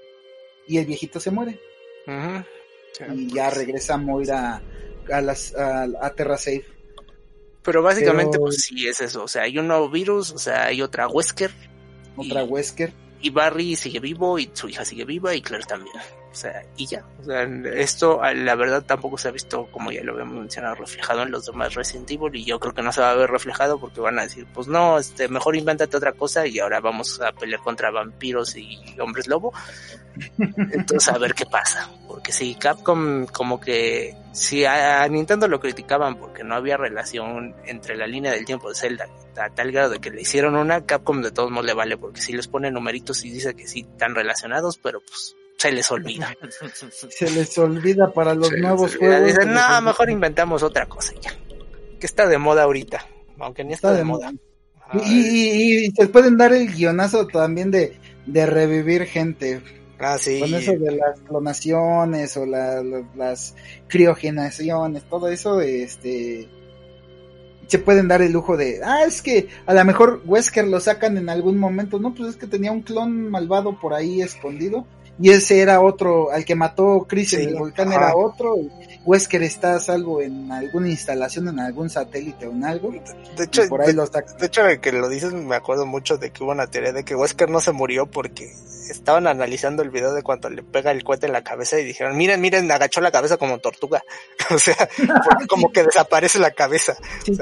[0.66, 1.60] y el viejito se muere.
[3.14, 4.60] y ya regresa Moira
[5.12, 6.64] a, las, a, Terra Safe.
[7.62, 9.24] Pero básicamente, pues sí es eso.
[9.24, 11.52] O sea, hay un nuevo virus, o sea, hay otra Wesker.
[12.16, 12.92] Otra Wesker.
[13.20, 15.94] Y Barry sigue vivo y su hija sigue viva y Claire también.
[16.32, 17.04] O sea, y ya.
[17.20, 17.42] O sea,
[17.74, 21.44] esto, la verdad, tampoco se ha visto, como ya lo habíamos mencionado, reflejado en los
[21.44, 22.34] demás Resident Evil.
[22.34, 24.66] Y yo creo que no se va a ver reflejado porque van a decir, pues
[24.66, 29.26] no, este, mejor invéntate otra cosa y ahora vamos a pelear contra vampiros y hombres
[29.26, 29.52] lobo.
[30.38, 31.90] Entonces, a ver qué pasa.
[32.08, 37.96] Porque si Capcom, como que, si a Nintendo lo criticaban porque no había relación entre
[37.96, 41.22] la línea del tiempo de Zelda a tal grado de que le hicieron una, Capcom
[41.22, 44.14] de todos modos le vale, porque si les pone numeritos y dice que sí están
[44.14, 46.34] relacionados, pero pues se les olvida.
[47.10, 49.26] Se les olvida para los nuevos juegos.
[49.26, 51.30] Dicen, no, mejor inventamos otra cosa ya.
[52.00, 53.06] Que está de moda ahorita,
[53.38, 54.32] aunque ni está, de, moda.
[55.04, 59.62] Y, se pueden dar el guionazo también de, de revivir gente.
[60.00, 60.40] Ah, sí.
[60.40, 63.54] Con eso de las clonaciones o las
[63.86, 66.48] criogenaciones, todo eso, este
[67.68, 71.16] se pueden dar el lujo de, ah, es que a lo mejor Wesker lo sacan
[71.16, 74.86] en algún momento, no, pues es que tenía un clon malvado por ahí escondido
[75.18, 79.42] y ese era otro, al que mató Chris en el volcán era otro, y Wesker
[79.42, 82.92] está a salvo en alguna instalación, en algún satélite o en algo.
[83.36, 86.44] De hecho, por ahí de, de hecho, que lo dices, me acuerdo mucho de que
[86.44, 88.52] hubo una teoría de que Wesker no se murió porque
[88.90, 92.16] estaban analizando el video de cuando le pega el cohete en la cabeza y dijeron,
[92.16, 94.02] miren, miren, agachó la cabeza como tortuga.
[94.50, 94.88] o sea,
[95.48, 96.94] como que desaparece la cabeza.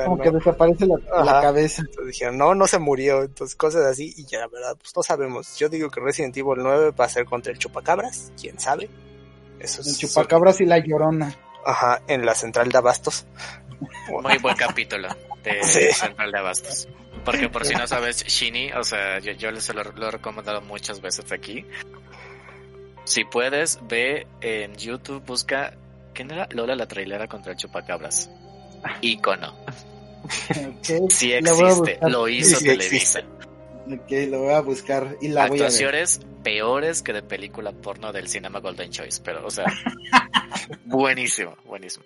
[0.04, 1.82] como que desaparece la, cabeza.
[1.82, 3.22] Entonces dijeron, no, no se murió.
[3.22, 4.14] Entonces, cosas así.
[4.16, 5.56] Y ya, la verdad, pues no sabemos.
[5.56, 8.32] Yo digo que Resident Evil 9 va a ser contra el chupacabras.
[8.40, 8.88] ¿Quién sabe?
[9.58, 11.36] Eso el chupacabras y la llorona.
[11.64, 13.26] Ajá, en la central de abastos.
[14.08, 15.08] Muy buen capítulo.
[15.42, 15.62] de
[15.94, 16.88] Central de Abastos.
[17.24, 20.60] Porque por si no sabes, Shini, o sea, yo, yo les lo, lo he recomendado
[20.62, 21.66] muchas veces aquí.
[23.04, 25.74] Si puedes, ve en YouTube, busca.
[26.14, 26.48] ¿Quién era?
[26.50, 28.30] Lola la trailera contra el chupacabras.
[29.00, 29.54] Icono.
[31.08, 33.22] Sí existe, lo hizo Televisa.
[33.92, 36.42] Ok, lo voy a buscar y la Actuaciones voy a ver.
[36.42, 39.64] peores que de película porno del cinema Golden Choice, pero, o sea,
[40.84, 42.04] buenísimo, buenísimo.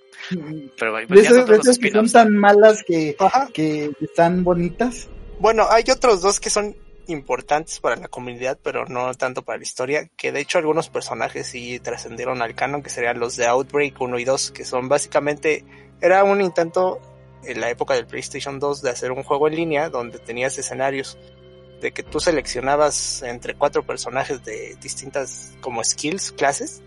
[0.79, 3.17] Pero, esos que son tan malas que,
[3.53, 5.09] que están bonitas.
[5.41, 6.75] Bueno, hay otros dos que son
[7.07, 11.47] importantes para la comunidad, pero no tanto para la historia, que de hecho algunos personajes
[11.47, 15.65] sí trascendieron al canon, que serían los de Outbreak 1 y 2, que son básicamente,
[16.01, 17.01] era un intento
[17.47, 21.19] en la época del PlayStation 2 de hacer un juego en línea donde tenías escenarios
[21.85, 26.83] de que tú seleccionabas entre cuatro personajes de distintas como skills, clases,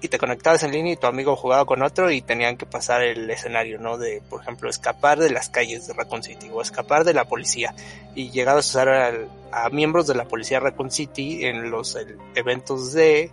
[0.00, 3.04] y te conectabas en línea y tu amigo jugaba con otro y tenían que pasar
[3.04, 3.98] el escenario, ¿no?
[3.98, 7.72] De, por ejemplo, escapar de las calles de Raccoon City o escapar de la policía.
[8.16, 12.18] Y llegabas a usar al, a miembros de la policía Raccoon City en los el,
[12.34, 13.30] eventos de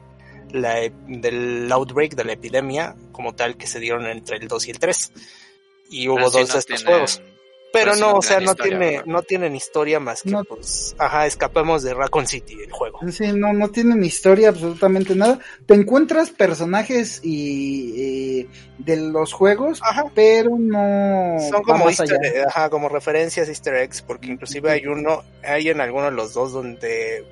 [0.52, 0.76] la,
[1.08, 4.78] del outbreak de la epidemia como tal que se dieron entre el 2 y el
[4.78, 5.12] 3
[5.90, 7.22] y hubo Así dos no de estos juegos
[7.72, 9.06] pero no, o sea, no historia, tiene, ¿verdad?
[9.06, 10.44] no tienen historia más que, no.
[10.44, 13.00] pues, ajá, escapemos de Raccoon City, el juego.
[13.12, 15.40] Sí, no, no tienen historia, absolutamente nada.
[15.66, 20.06] Te encuentras personajes y, de los juegos, ajá.
[20.16, 21.38] pero no.
[21.50, 26.06] Son como, easter, ajá, como referencias easter eggs, porque inclusive hay uno, hay en alguno
[26.06, 27.26] de los dos donde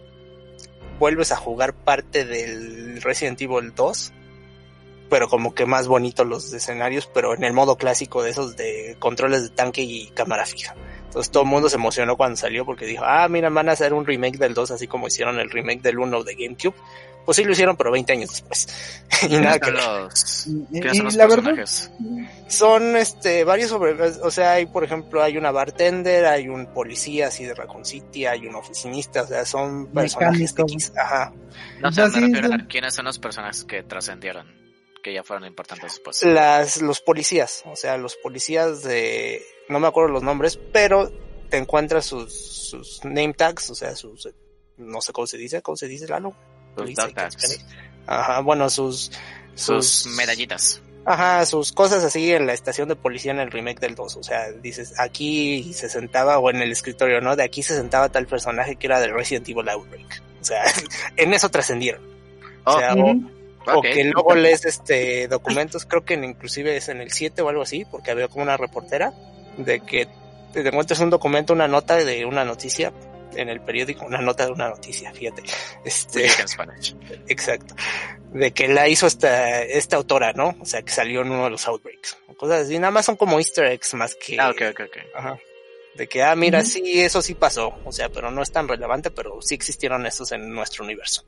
[1.00, 4.13] vuelves a jugar parte del Resident Evil 2
[5.10, 8.96] pero como que más bonitos los escenarios, pero en el modo clásico de esos de
[9.00, 10.76] controles de tanque y cámara fija.
[11.06, 13.93] Entonces todo el mundo se emocionó cuando salió porque dijo, ah, mira, van a hacer
[13.93, 16.76] un remake del 2 así como hicieron el remake del 1 de GameCube.
[17.26, 19.04] Pues sí lo hicieron, pero 20 años después.
[19.30, 20.48] y nada que los...
[20.72, 21.91] ¿Qué y, son los la personajes?
[22.00, 26.67] Verdad, son este varios sobre, o sea, hay por ejemplo, hay una bartender, hay un
[26.67, 31.34] policía así de Raccoon City, hay un oficinista, o sea, son personajes X, ajá.
[31.82, 34.57] No sé, me refiero a quiénes son los personajes que trascendieron
[35.08, 36.22] que ya fueron importantes después.
[36.24, 41.10] Las, los policías, o sea, los policías de, no me acuerdo los nombres, pero
[41.50, 44.28] te encuentras sus, sus name tags, o sea, sus,
[44.76, 46.36] no sé cómo se dice, ¿cómo se dice, Lalo?
[46.76, 47.65] Sus dog tags.
[48.06, 49.13] Ajá, bueno, sus,
[49.56, 50.82] sus, sus medallitas.
[51.06, 54.17] Ajá, sus cosas así en la estación de policía en el remake del 2.
[54.17, 57.38] O sea, dices, aquí se sentaba, o en el escritorio, ¿no?
[57.38, 60.22] De aquí se sentaba tal personaje que era de Resident Evil Outbreak.
[60.41, 60.63] O sea,
[61.15, 62.02] en eso trascendieron.
[62.65, 63.37] O sea, oh, o,
[63.67, 63.93] o okay.
[63.93, 67.86] que luego lees este documentos, creo que inclusive es en el 7 o algo así,
[67.86, 69.13] porque había como una reportera
[69.58, 70.08] de que
[70.53, 72.93] te encuentras un documento, una nota de una noticia
[73.36, 75.43] en el periódico, una nota de una noticia, fíjate.
[75.84, 76.25] Este,
[77.27, 77.75] exacto.
[78.32, 80.56] De que la hizo esta, esta autora, ¿no?
[80.60, 82.17] O sea, que salió en uno de los outbreaks.
[82.38, 84.39] Cosas así, nada más son como easter eggs más que...
[84.39, 84.97] Ah, ok, ok, ok.
[85.15, 85.39] Ajá.
[85.95, 86.65] De que, ah, mira, uh -huh.
[86.65, 87.73] sí, eso sí pasó.
[87.84, 91.25] O sea, pero no es tan relevante, pero sí existieron estos en nuestro universo.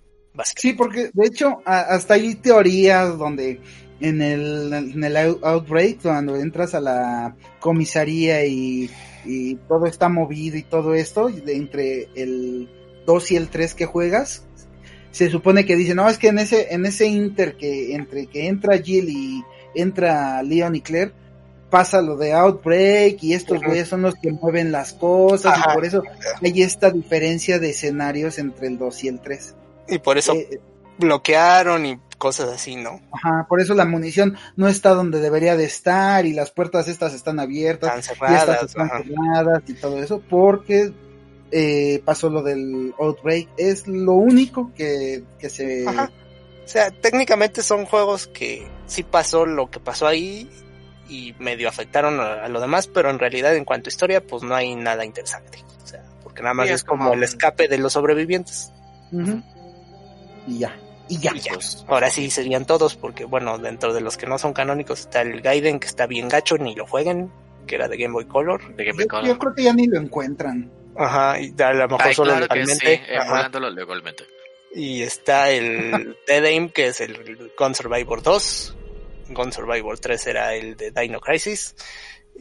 [0.55, 3.59] Sí, porque de hecho hasta hay teorías donde
[3.99, 8.89] en el, en el Outbreak, cuando entras a la comisaría y,
[9.25, 12.69] y todo está movido y todo esto, de entre el
[13.05, 14.43] 2 y el 3 que juegas,
[15.11, 18.47] se supone que dice, no, es que en ese, en ese inter que entre que
[18.47, 19.43] entra Jill y
[19.75, 21.11] entra Leon y Claire,
[21.69, 25.71] pasa lo de Outbreak y estos güeyes son los que mueven las cosas Ajá.
[25.71, 26.03] y por eso
[26.41, 29.55] hay esta diferencia de escenarios entre el 2 y el 3.
[29.89, 30.59] Y por eso eh,
[30.99, 33.01] bloquearon y cosas así, ¿no?
[33.11, 37.13] Ajá, por eso la munición no está donde debería de estar y las puertas estas
[37.13, 37.97] están abiertas.
[37.97, 38.47] Están cerradas.
[38.47, 40.93] Y estas están cerradas y todo eso, porque
[41.51, 43.47] eh, pasó lo del Outbreak.
[43.57, 45.87] Es lo único que, que se...
[45.87, 46.11] Ajá.
[46.65, 50.47] O sea, técnicamente son juegos que sí pasó lo que pasó ahí
[51.07, 54.43] y medio afectaron a, a, lo demás, pero en realidad en cuanto a historia, pues
[54.43, 55.63] no hay nada interesante.
[55.83, 58.71] O sea, porque nada más sí, es, es, como, como el escape de los sobrevivientes.
[59.11, 59.43] Uh -huh
[60.49, 60.77] y ya.
[61.07, 61.31] Y ya.
[61.35, 61.53] Y ya.
[61.53, 65.21] Pues, ahora sí serían todos, porque bueno, dentro de los que no son canónicos está
[65.21, 67.31] el Gaiden, que está bien gacho, ni lo jueguen,
[67.67, 68.75] que era de Game Boy Color.
[68.75, 69.27] De Game Boy yo, Color.
[69.27, 70.71] yo, creo que ya ni lo encuentran.
[70.97, 72.97] Ajá, y a lo mejor Ay, solo claro legalmente.
[72.97, 74.23] Sí, emulándolo legalmente.
[74.75, 78.75] Y está el Dead Aim, que es el Gun Survivor 2.
[79.29, 81.75] Gun Survivor 3 era el de Dino Crisis.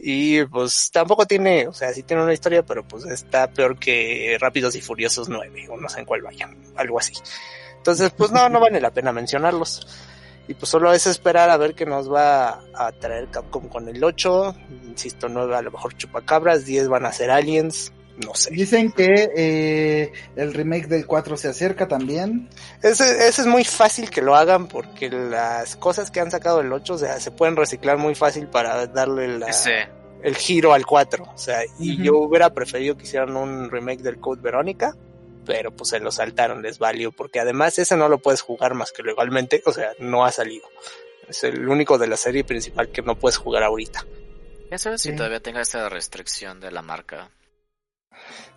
[0.01, 4.37] Y pues tampoco tiene, o sea, sí tiene una historia, pero pues está peor que
[4.39, 7.13] Rápidos y Furiosos 9, o no sé en cuál vayan, algo así.
[7.79, 9.87] Entonces, pues no, no vale la pena mencionarlos.
[10.49, 14.03] Y pues solo es esperar a ver qué nos va a traer Capcom con el
[14.03, 14.55] 8.
[14.87, 17.93] Insisto, 9 a lo mejor chupacabras, 10 van a ser aliens.
[18.25, 18.49] No sé.
[18.51, 22.49] Dicen que eh, el remake del 4 se acerca también.
[22.81, 26.73] Ese, ese, es muy fácil que lo hagan porque las cosas que han sacado del
[26.73, 29.53] 8 o sea, se pueden reciclar muy fácil para darle la...
[29.53, 29.69] Sí.
[30.23, 31.25] el giro al 4.
[31.31, 34.95] O sea, y yo hubiera preferido que hicieran un remake del Code Verónica,
[35.45, 38.91] pero pues se lo saltaron, les valió, porque además ese no lo puedes jugar más
[38.91, 40.67] que legalmente, o sea, no ha salido.
[41.27, 44.05] Es el único de la serie principal que no puedes jugar ahorita.
[44.71, 47.31] Ya sabes si todavía tenga esa restricción de la marca.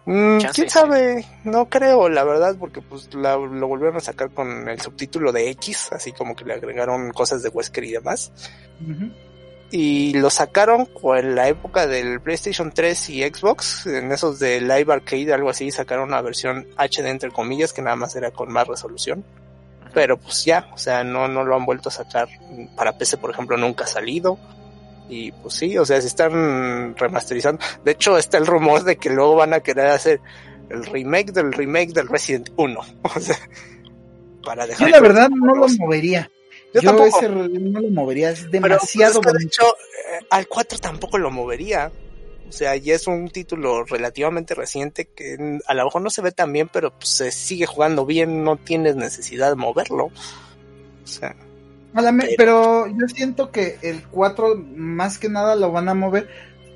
[0.05, 1.25] Mm, ¿Quién sabe?
[1.45, 5.91] No creo, la verdad, porque pues lo volvieron a sacar con el subtítulo de X,
[5.93, 8.33] así como que le agregaron cosas de Wesker y demás
[9.73, 14.93] y lo sacaron en la época del PlayStation 3 y Xbox, en esos de Live
[14.93, 18.69] Arcade, algo así, sacaron una versión HD entre comillas, que nada más era con más
[18.69, 19.25] resolución.
[19.95, 22.29] Pero pues ya, o sea, no, no lo han vuelto a sacar.
[22.77, 24.39] Para PC, por ejemplo, nunca ha salido.
[25.09, 27.63] Y pues sí, o sea, se están remasterizando.
[27.83, 30.21] De hecho, está el rumor de que luego van a querer hacer
[30.69, 32.81] el remake del remake del Resident 1.
[33.03, 33.39] O sea,
[34.45, 34.89] para dejar.
[34.89, 36.31] Yo la verdad no lo movería.
[36.75, 37.19] Yo, tampoco.
[37.19, 41.93] ese no lo movería, es pues, demasiado De hecho, eh, al 4 tampoco lo movería.
[42.49, 46.33] O sea, ya es un título relativamente reciente que a lo mejor no se ve
[46.33, 50.07] tan bien, pero pues, se sigue jugando bien, no tienes necesidad de moverlo.
[50.07, 51.35] O sea.
[52.37, 52.87] pero...
[52.89, 56.29] yo siento que el 4 más que nada lo van a mover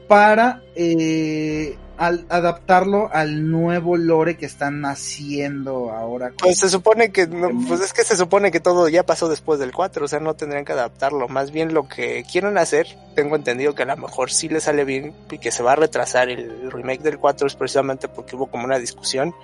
[0.08, 6.32] para eh, al adaptarlo al nuevo lore que están haciendo ahora.
[6.38, 9.72] Pues se supone que, pues es que se supone que todo ya pasó después del
[9.72, 11.28] 4, o sea, no tendrían que adaptarlo.
[11.28, 14.84] Más bien lo que quieren hacer, tengo entendido que a lo mejor sí le sale
[14.84, 18.46] bien y que se va a retrasar el remake del 4 es precisamente porque hubo
[18.46, 19.34] como una discusión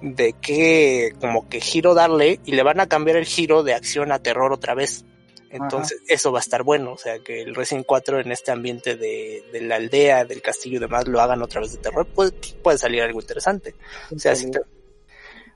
[0.00, 4.12] de que como que giro darle y le van a cambiar el giro de acción
[4.12, 5.04] a terror otra vez.
[5.50, 6.92] Entonces, eso va a estar bueno.
[6.92, 10.76] O sea, que el Resident 4 en este ambiente de, de la aldea, del castillo
[10.76, 12.32] y demás lo hagan otra vez de terror, puede,
[12.62, 13.74] puede salir algo interesante.
[14.14, 14.34] O sea,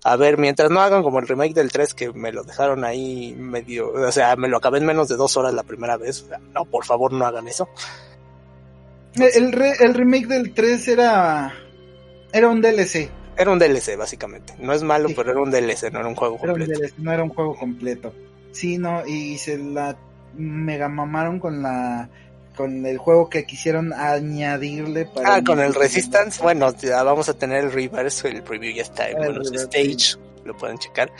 [0.06, 3.34] a ver, mientras no hagan como el remake del 3 que me lo dejaron ahí
[3.38, 6.26] medio, o sea, me lo acabé en menos de dos horas la primera vez.
[6.52, 7.68] no, por favor, no hagan eso.
[9.14, 11.54] El, el remake del 3 era,
[12.32, 13.10] era un DLC.
[13.36, 14.54] Era un DLC, básicamente.
[14.58, 16.72] No es malo, pero era un DLC, no era un juego completo.
[16.72, 18.12] Era un DLC, no era un juego completo.
[18.54, 19.96] Sí, no, y se la
[20.34, 22.08] mega mamaron con la
[22.56, 27.34] con el juego que quisieron añadirle para Ah, con el Resistance, bueno, ya vamos a
[27.34, 31.10] tener el reverse, el preview ya está en el stage, lo pueden checar.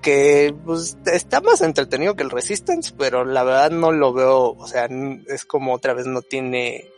[0.00, 4.66] Que pues está más entretenido que el Resistance, pero la verdad no lo veo, o
[4.68, 4.88] sea,
[5.26, 6.88] es como otra vez no tiene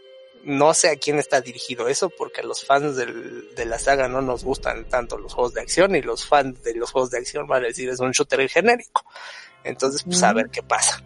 [0.45, 4.09] no sé a quién está dirigido eso, porque a los fans del, de la saga
[4.09, 7.19] no nos gustan tanto los juegos de acción y los fans de los juegos de
[7.19, 9.05] acción van a decir es un shooter genérico.
[9.65, 11.03] Entonces, pues a ver qué pasa.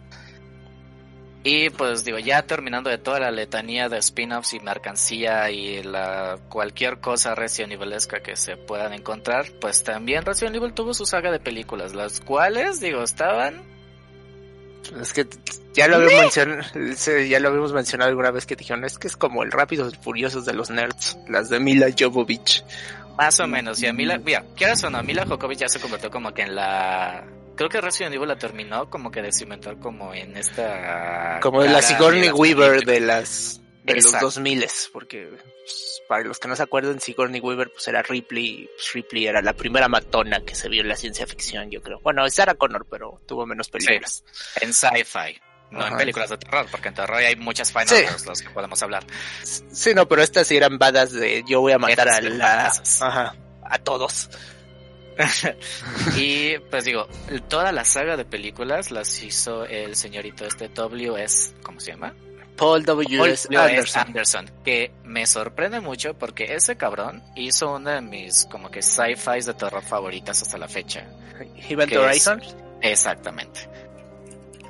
[1.45, 6.37] Y pues digo, ya terminando de toda la letanía de spin-offs y mercancía y la
[6.47, 11.31] cualquier cosa Resident Evilesca que se puedan encontrar, pues también Resident Evil tuvo su saga
[11.31, 13.73] de películas, las cuales, digo, estaban
[14.99, 15.25] es que
[15.73, 16.61] ya lo habíamos mencionado,
[17.27, 19.97] ya lo habíamos mencionado alguna vez que dijeron, es que es como el Rápidos y
[19.97, 22.63] Furiosos de los nerds, las de Mila Jovovich.
[23.17, 26.09] Más o menos, y a Mila, mira, quieras o no, Mila Jovovich ya se convirtió
[26.09, 27.23] como que en la
[27.55, 31.81] creo que Resident Evil la terminó como que de cimentar como en esta como la
[31.81, 36.99] Sigourney Weaver de las de los 2000 porque pues, para los que no se acuerdan
[36.99, 40.89] Sigourney Weaver pues era Ripley pues, Ripley era la primera matona que se vio en
[40.89, 41.99] la ciencia ficción yo creo.
[42.01, 44.23] Bueno es Sarah Connor pero tuvo menos películas.
[44.61, 45.39] en sci-fi
[45.73, 47.87] no en películas de terror, porque en terror hay muchas final
[48.27, 49.03] los que podemos hablar.
[49.43, 52.71] Sí, no, pero estas sí eran badas de yo voy a matar a la...
[53.01, 54.29] Ajá, a todos.
[56.17, 57.07] y pues digo,
[57.47, 61.53] toda la saga de películas las hizo el señorito este W.S.
[61.63, 62.13] ¿Cómo se llama?
[62.55, 63.47] Paul W.S.
[63.55, 64.49] Anderson.
[64.63, 69.53] Que me sorprende mucho porque ese cabrón hizo una de mis como que sci-fi de
[69.53, 71.07] terror favoritas hasta la fecha.
[71.69, 72.41] Event Horizon.
[72.81, 73.69] exactamente.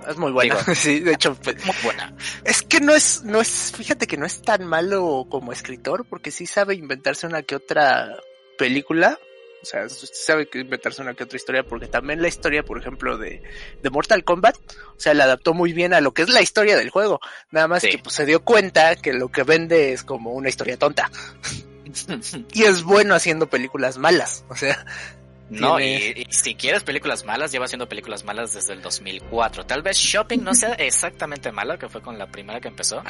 [0.07, 0.57] Es muy buena.
[0.75, 2.13] sí, de hecho, pues, muy buena.
[2.43, 6.31] Es que no es, no es, fíjate que no es tan malo como escritor, porque
[6.31, 8.17] sí sabe inventarse una que otra
[8.57, 9.17] película
[9.63, 12.77] o sea, usted sabe que inventarse una que otra historia, porque también la historia, por
[12.77, 13.41] ejemplo, de,
[13.81, 16.75] de Mortal Kombat, o sea, la adaptó muy bien a lo que es la historia
[16.75, 17.21] del juego.
[17.49, 20.75] Nada más que pues, se dio cuenta que lo que vende es como una historia
[20.75, 21.09] tonta.
[22.51, 24.85] y es bueno haciendo películas malas, o sea.
[25.49, 29.65] No, y, si quieres películas malas, lleva haciendo películas malas desde el 2004.
[29.65, 33.01] Tal vez Shopping no sea exactamente mala, que fue con la primera que empezó,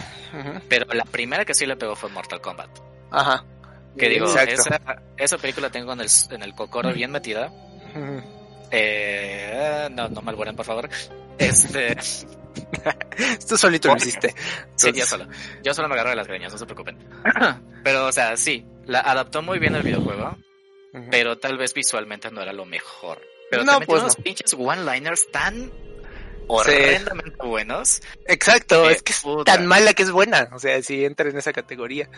[0.70, 2.70] pero la primera que sí le pegó fue Mortal Kombat.
[3.10, 3.43] Ajá.
[3.98, 4.80] Que digo, esa,
[5.18, 7.52] esa, película tengo en el, en el cocoro bien metida.
[8.72, 10.89] eh, no, no me por favor.
[11.38, 11.96] Este.
[13.48, 14.34] Tú solito lo hiciste.
[14.76, 15.28] Sí, yo solo.
[15.64, 16.98] Yo solo me agarro de las greñas, no se preocupen.
[17.84, 20.38] pero, o sea, sí, la adaptó muy bien el videojuego,
[21.12, 23.22] pero tal vez visualmente no era lo mejor.
[23.50, 25.72] Pero no, también pues unos pinches one-liners tan
[26.48, 28.02] horrendamente buenos.
[28.26, 30.50] Exacto, es que es tan mala que es buena.
[30.54, 32.10] O sea, si entra en esa categoría.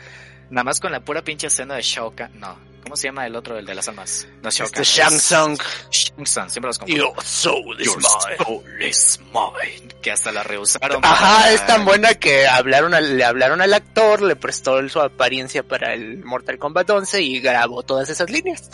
[0.50, 2.40] Nada más con la pura pinche escena de Shao Kahn.
[2.40, 4.28] No, ¿cómo se llama el otro, el de las almas?
[4.42, 4.84] No este Kahn.
[4.84, 5.58] Shang Tsung.
[5.92, 7.14] Shang Tsung, siempre los confundo.
[7.14, 8.38] Your soul is mine.
[8.38, 9.96] Soul is mine.
[10.02, 11.04] Que hasta la rehusaron.
[11.04, 15.94] Ajá, es tan buena que hablaron le hablaron al actor, le prestó su apariencia para
[15.94, 18.70] el Mortal Kombat 11 y grabó todas esas líneas.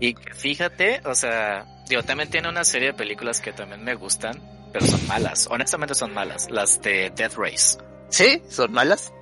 [0.00, 4.40] Y fíjate, o sea, digo, también tiene una serie de películas que también me gustan,
[4.72, 5.46] pero son malas.
[5.50, 6.50] Honestamente son malas.
[6.50, 7.78] Las de Death Race.
[8.08, 8.42] ¿Sí?
[8.48, 9.12] ¿Son malas?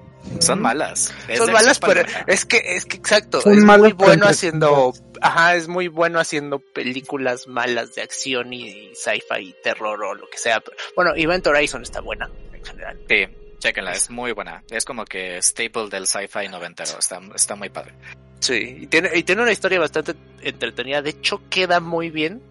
[0.41, 1.15] Son malas.
[1.37, 5.89] son malas, pero es que, es que exacto, es muy bueno haciendo, ajá, es muy
[5.89, 10.63] bueno haciendo películas malas de acción y, sci-fi y terror o lo que sea.
[10.95, 12.99] Bueno, Event Horizon está buena en general.
[13.09, 13.27] Sí,
[13.59, 14.63] chequenla, es muy buena.
[14.71, 17.93] Es como que staple del sci-fi noventero, está, está muy padre.
[18.41, 21.03] Sí, y tiene, y tiene una historia bastante entretenida.
[21.03, 22.43] De hecho, queda muy bien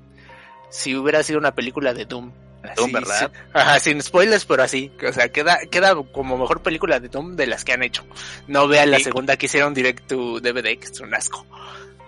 [0.69, 2.31] si hubiera sido una película de Doom.
[2.73, 3.31] Doom, ¿verdad?
[3.53, 4.91] ajá, sin spoilers, pero así.
[5.07, 8.05] O sea, queda, queda como mejor película de Doom de las que han hecho.
[8.47, 11.45] No vean la segunda que hicieron direct to DVD, que es un asco.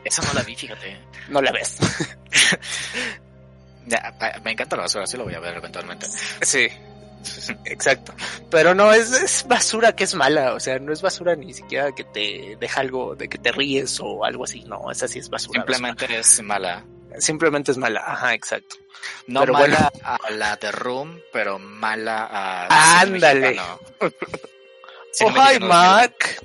[0.04, 0.98] Esa no la vi, fíjate.
[1.30, 1.78] No la ves.
[3.86, 6.08] ya, me encanta la basura, sí lo voy a ver eventualmente.
[6.42, 6.70] Sí.
[7.66, 8.14] Exacto.
[8.50, 10.54] Pero no, es, es, basura que es mala.
[10.54, 14.00] O sea, no es basura ni siquiera que te deja algo de que te ríes
[14.00, 14.64] o algo así.
[14.64, 15.62] No, esa sí es basura.
[15.62, 16.86] Simplemente es mala.
[17.20, 18.04] Simplemente es mala.
[18.06, 18.76] Ajá, exacto.
[19.28, 23.02] No mala a la de Room, pero mala a.
[23.02, 23.60] Ándale.
[24.00, 24.10] oh,
[25.30, 26.42] hi, Mac.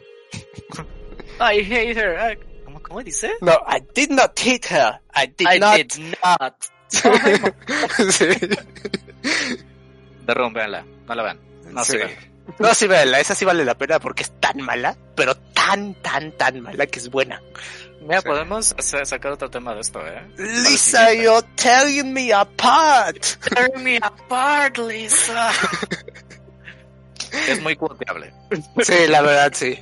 [1.41, 2.39] I hate her.
[2.65, 3.33] ¿Cómo, ¿Cómo dice?
[3.41, 5.01] No, I did not hate her.
[5.15, 5.77] I did I not.
[5.77, 6.55] Did not.
[8.13, 8.27] sí.
[10.27, 10.85] De Room, véanla.
[11.07, 11.41] No la vean.
[11.71, 11.99] No, sí.
[12.59, 13.21] No, sí, véanla.
[13.21, 16.99] Esa sí vale la pena porque es tan mala, pero tan, tan, tan mala que
[16.99, 17.43] es buena.
[18.07, 20.23] Mira, podemos sacar otro tema de esto, ¿eh?
[20.37, 23.19] Lisa, you're tearing me apart.
[23.49, 25.51] Tearing me apart, Lisa.
[27.49, 28.33] es muy cuoteable.
[28.83, 29.79] Sí, la verdad, sí.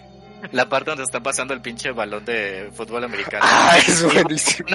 [0.52, 3.44] La parte donde está pasando el pinche balón de fútbol americano.
[3.46, 4.68] Ah, es buenísimo.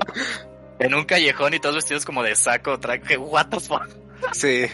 [0.80, 3.88] En un callejón y todos vestidos como de saco, traje, what the fuck.
[4.34, 4.66] Sí.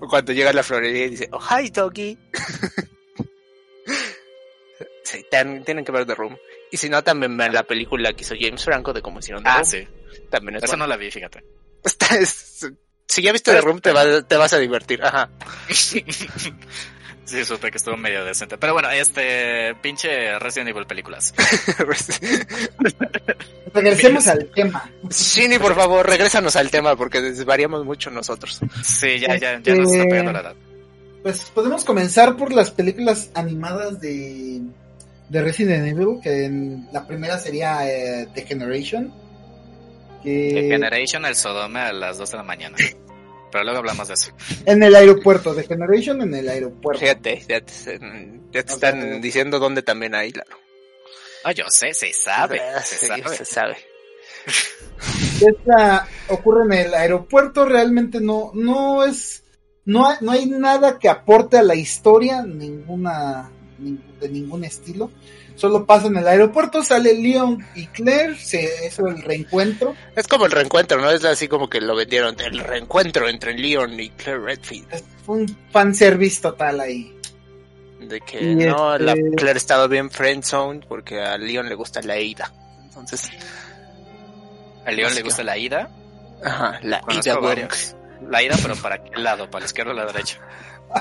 [0.00, 2.18] O cuando llega a la florería y dice, oh, hi, doggy.
[5.04, 6.36] sí, tienen que ver The Room.
[6.72, 9.50] Y si no, también ven la película que hizo James Franco de cómo hicieron The
[9.50, 9.66] ah, Room.
[9.66, 9.86] sí.
[10.30, 11.44] También Esa no la vi, fíjate.
[13.06, 13.92] si ya viste The Room, te,
[14.22, 15.04] te vas a divertir.
[15.04, 15.30] Ajá.
[17.24, 18.58] Sí, supe que estuvo medio decente.
[18.58, 21.32] Pero bueno, este pinche Resident Evil películas.
[23.72, 24.90] Regresemos al tema.
[25.08, 28.58] Shini, por favor, regrésanos al tema porque desvariamos mucho nosotros.
[28.82, 30.56] Sí, ya, ya, ya nos está pegando la edad.
[31.22, 34.60] Pues podemos comenzar por las películas animadas de,
[35.32, 39.10] de Resident Evil, que en la primera sería eh, The Generation.
[40.22, 40.50] Que...
[40.52, 42.76] The Generation, el Sodome a las 2 de la mañana.
[43.50, 44.30] Pero luego hablamos de eso.
[44.66, 47.00] En el aeropuerto, de Generation en el aeropuerto.
[47.00, 47.98] Fíjate, ya te,
[48.50, 50.58] ya te están diciendo dónde también hay, claro.
[51.44, 53.36] Ah, yo sé, se sabe, se sabe.
[53.36, 53.76] Se sabe.
[55.40, 59.44] Esta ocurre en el aeropuerto, realmente no, no es,
[59.86, 63.50] no hay, no hay nada que aporte a la historia, ninguna,
[64.20, 65.10] de ningún estilo
[65.56, 69.94] solo pasa en el aeropuerto, sale Leon y Claire, se, es el reencuentro.
[70.16, 71.10] Es como el reencuentro, ¿no?
[71.10, 74.92] Es así como que lo vendieron, el reencuentro entre Leon y Claire Redfield.
[74.92, 77.16] Es un fanservice total ahí.
[78.00, 82.18] De que no, la este Claire estaba bien friendzone porque a Leon le gusta la
[82.18, 82.52] ida.
[82.84, 83.30] Entonces...
[84.84, 85.88] ¿A Leon le gusta la ida?
[86.44, 87.38] Ajá, la ida
[88.28, 89.48] La ida, pero ¿para qué lado?
[89.48, 90.40] ¿Para la izquierda o la derecha?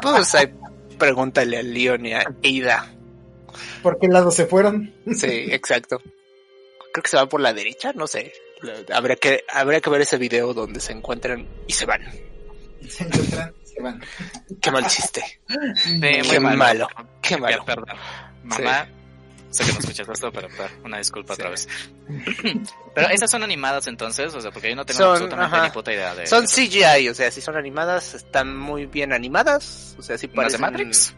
[0.04, 0.54] Pues ahí
[1.02, 2.93] pregúntale a Leon y a Ida.
[3.82, 4.93] ¿Por qué lado se fueron?
[5.16, 5.99] Sí, exacto.
[6.93, 8.32] Creo que se van por la derecha, no sé.
[8.93, 12.04] Habría que, habría que ver ese video donde se encuentran y se van.
[12.88, 13.99] Se encuentran y se van.
[14.62, 15.24] Qué mal chiste.
[16.30, 16.88] qué malo.
[17.20, 17.66] Qué malo.
[17.66, 17.97] Perdón.
[18.43, 18.88] Mamá,
[19.52, 20.47] sé que no escuchas esto, pero,
[20.84, 21.68] una disculpa otra vez.
[22.95, 26.16] pero esas son animadas entonces, o sea, porque yo no tengo absolutamente ni puta idea
[26.16, 26.26] de.
[26.26, 29.95] Son CGI, o sea, si son animadas, están muy bien animadas.
[29.99, 30.62] O sea, si parecen.
[30.62, 31.14] de Matrix?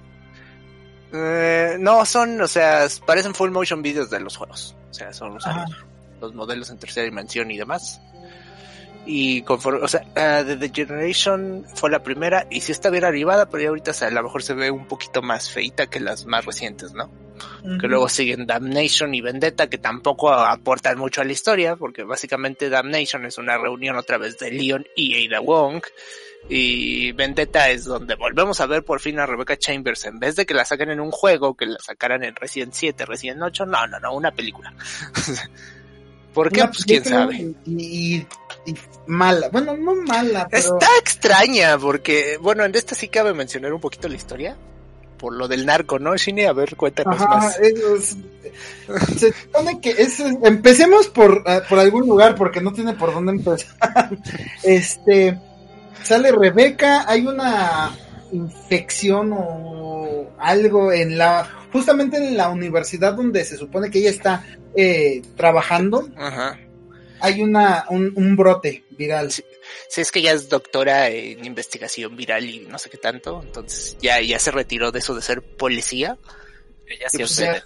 [1.13, 4.75] Eh, no, son, o sea, parecen full motion videos de los juegos.
[4.89, 8.01] O sea, son los, modelos en tercera dimensión y demás.
[9.05, 13.47] Y conforme, o sea, uh, The Generation fue la primera y sí está bien arribada,
[13.49, 16.45] pero ya ahorita a lo mejor se ve un poquito más feita que las más
[16.45, 17.11] recientes, ¿no?
[17.79, 22.69] Que luego siguen Damnation y Vendetta, que tampoco aportan mucho a la historia, porque básicamente
[22.69, 25.81] Damnation es una reunión otra vez de Leon y Ada Wong,
[26.49, 30.05] y Vendetta es donde volvemos a ver por fin a Rebecca Chambers.
[30.05, 33.05] En vez de que la saquen en un juego, que la sacaran en Resident 7,
[33.05, 34.73] Resident 8, no, no, no, una película.
[36.33, 36.65] ¿Por qué?
[36.65, 37.53] pues quién sabe.
[37.65, 38.25] Y,
[39.05, 39.49] mala.
[39.49, 40.63] Bueno, no mala, pero...
[40.63, 44.57] Está extraña, porque, bueno, en esta sí cabe mencionar un poquito la historia.
[45.23, 46.43] Por lo del narco, ¿no, Shini?
[46.43, 47.55] A ver, cuéntanos más.
[47.55, 53.31] se supone que es, empecemos por, ah, por algún lugar, porque no tiene por dónde
[53.31, 54.09] empezar.
[54.63, 55.39] este,
[56.03, 57.95] sale Rebeca, hay una
[58.33, 64.43] infección o algo en la, justamente en la universidad donde se supone que ella está
[64.75, 66.09] eh, trabajando.
[66.17, 66.59] Ajá
[67.23, 69.31] hay una, un, brote viral.
[69.31, 69.43] Sí,
[69.97, 74.21] es que ya es doctora en investigación viral y no sé qué tanto, entonces ya,
[74.21, 76.17] ya se retiró de eso de ser policía.
[76.87, 77.63] Ella sí pues ya,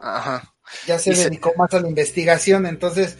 [0.00, 0.54] Ajá.
[0.86, 3.16] ya se dedicó más a la investigación, entonces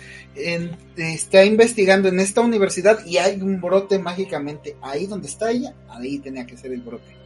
[0.96, 6.18] está investigando en esta universidad y hay un brote mágicamente ahí donde está ella, ahí
[6.20, 7.17] tenía que ser el brote.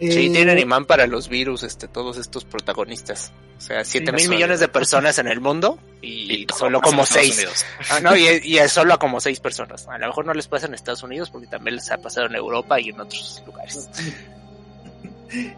[0.00, 3.32] Sí, tienen imán para los virus, este, todos estos protagonistas.
[3.56, 7.46] O sea, 7 mil millones de personas en el mundo y, solo como 6.
[7.90, 9.86] Ah, no, y, es solo a como 6 personas.
[9.88, 12.34] A lo mejor no les pasa en Estados Unidos porque también les ha pasado en
[12.34, 13.88] Europa y en otros lugares.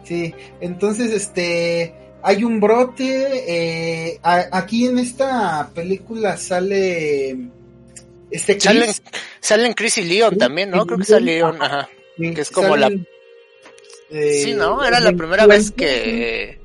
[0.05, 3.43] Sí, entonces, este, hay un brote.
[3.47, 7.37] Eh, aquí en esta película sale.
[8.31, 9.03] Este Chris.
[9.39, 10.85] Salen, Chris y Leon también, ¿no?
[10.87, 11.87] Creo que sale Leon, ajá.
[12.17, 12.89] que es como la
[14.09, 14.83] sí, ¿no?
[14.83, 16.59] Era la primera vez que...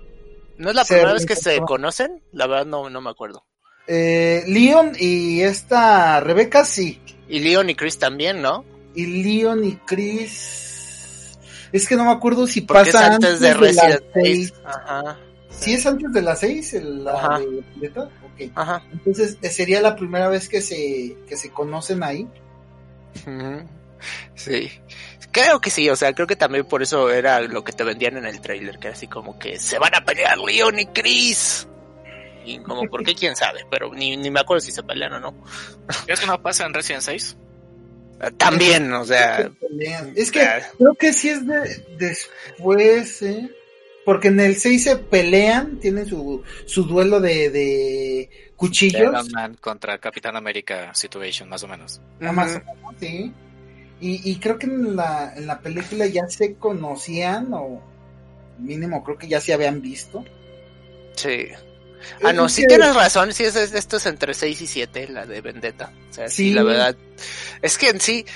[0.59, 2.23] ¿No es la primera vez que se conocen?
[2.33, 3.45] La verdad no, no me acuerdo.
[3.87, 7.01] Eh, Leon y esta Rebeca sí.
[7.29, 8.65] Y Leon y Chris también, ¿no?
[8.95, 11.39] Y Leon y Chris...
[11.73, 14.53] Es que no me acuerdo si pasa antes, de, Resident Evil.
[14.65, 15.19] Ajá.
[15.63, 17.41] Si es antes de las seis, la Ajá.
[17.77, 18.85] de Ajá.
[18.93, 22.29] Entonces eh, sería la primera vez que se, que se conocen ahí.
[24.35, 24.71] Sí.
[25.33, 28.19] Creo que sí, o sea, creo que también por eso era lo que te vendían
[28.19, 31.67] en el trailer, que era así como que se van a pelear Leon y Chris.
[32.45, 33.15] Y como, ¿por qué?
[33.15, 33.61] ¿Quién sabe?
[33.71, 35.35] Pero ni, ni me acuerdo si se pelean o no.
[36.07, 37.37] ¿Es que no pasa en Resident 6?
[38.21, 39.51] Ah, también, o sea...
[40.15, 43.51] Es que creo que sí es de, después, ¿eh?
[44.05, 49.29] Porque en el 6 se pelean, tienen su, su duelo de, de cuchillos.
[49.61, 52.01] contra Capitán América Situation, más o menos.
[52.21, 53.33] Más o menos, sí.
[54.05, 57.81] Y, creo que en la, en la película ya se conocían, o
[58.59, 60.25] mínimo creo que ya se habían visto.
[61.15, 61.47] Sí.
[62.25, 65.41] Ah, no, sí tienes razón, sí, es, esto es entre 6 y 7, la de
[65.41, 65.93] Vendetta.
[66.11, 66.53] O sea, sí.
[66.53, 66.97] la verdad.
[67.63, 68.27] Es que en sí,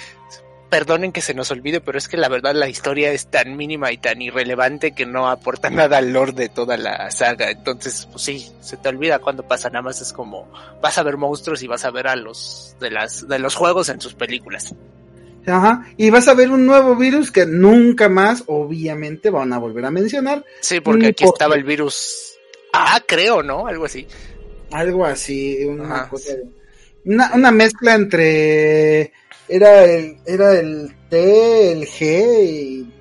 [0.68, 3.92] perdonen que se nos olvide, pero es que la verdad la historia es tan mínima
[3.92, 7.50] y tan irrelevante que no aporta nada al lore de toda la saga.
[7.50, 10.48] Entonces, pues sí, se te olvida cuando pasa, nada más es como
[10.80, 13.88] vas a ver monstruos y vas a ver a los de las de los juegos
[13.88, 14.74] en sus películas.
[15.46, 19.84] Ajá, y vas a ver un nuevo virus que nunca más, obviamente, van a volver
[19.84, 20.44] a mencionar.
[20.60, 22.36] Sí, porque aquí estaba el virus
[22.78, 23.66] Ah, creo, ¿no?
[23.66, 24.06] Algo así.
[24.70, 26.34] Algo así, una cosa.
[27.06, 29.12] Una, una, mezcla entre.
[29.48, 32.92] Era el, era el T, el G y.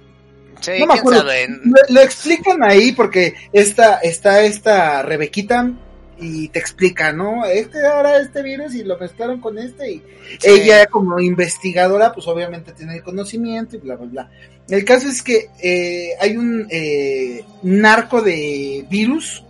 [0.61, 1.23] Sí, no me acuerdo.
[1.23, 5.69] Lo, lo, explican ahí porque esta, está esta Rebequita
[6.17, 7.45] y te explica, ¿no?
[7.45, 10.03] Este ahora este virus y lo mezclaron con este y
[10.43, 14.31] ella como investigadora pues obviamente tiene el conocimiento y bla, bla, bla.
[14.67, 19.43] El caso es que eh, hay un eh, narco de virus,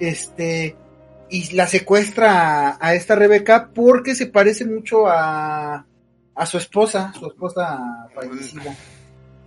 [0.00, 0.74] este,
[1.28, 5.86] y la secuestra a, esta Rebeca porque se parece mucho a,
[6.34, 7.78] a su esposa, su esposa
[8.12, 8.74] fallecida.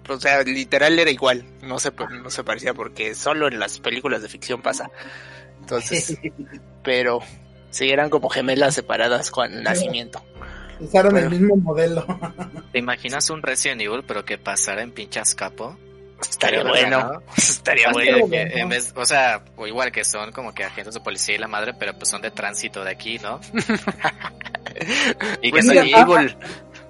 [0.08, 4.22] O sea, literal era igual, no se, no se parecía porque solo en las películas
[4.22, 4.90] de ficción pasa.
[5.64, 6.18] Entonces,
[6.84, 7.20] pero
[7.70, 10.22] sí eran como gemelas separadas con nacimiento.
[10.80, 12.06] Usaron el mismo modelo.
[12.74, 15.78] ¿Te imaginas un Resident Evil pero que pasara en pinchas capo?
[16.22, 17.22] Estaría bueno.
[17.38, 18.28] Estaría bueno.
[18.96, 21.94] o sea, o igual que son como que agentes de policía y la madre, pero
[21.94, 23.40] pues son de tránsito de aquí, ¿no?
[25.42, 26.38] y que Evil.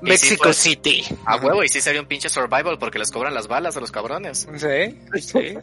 [0.01, 1.03] Mexico City.
[1.25, 3.91] A huevo, y sí sería un pinche survival porque les cobran las balas a los
[3.91, 4.47] cabrones.
[4.55, 5.57] Sí, sí.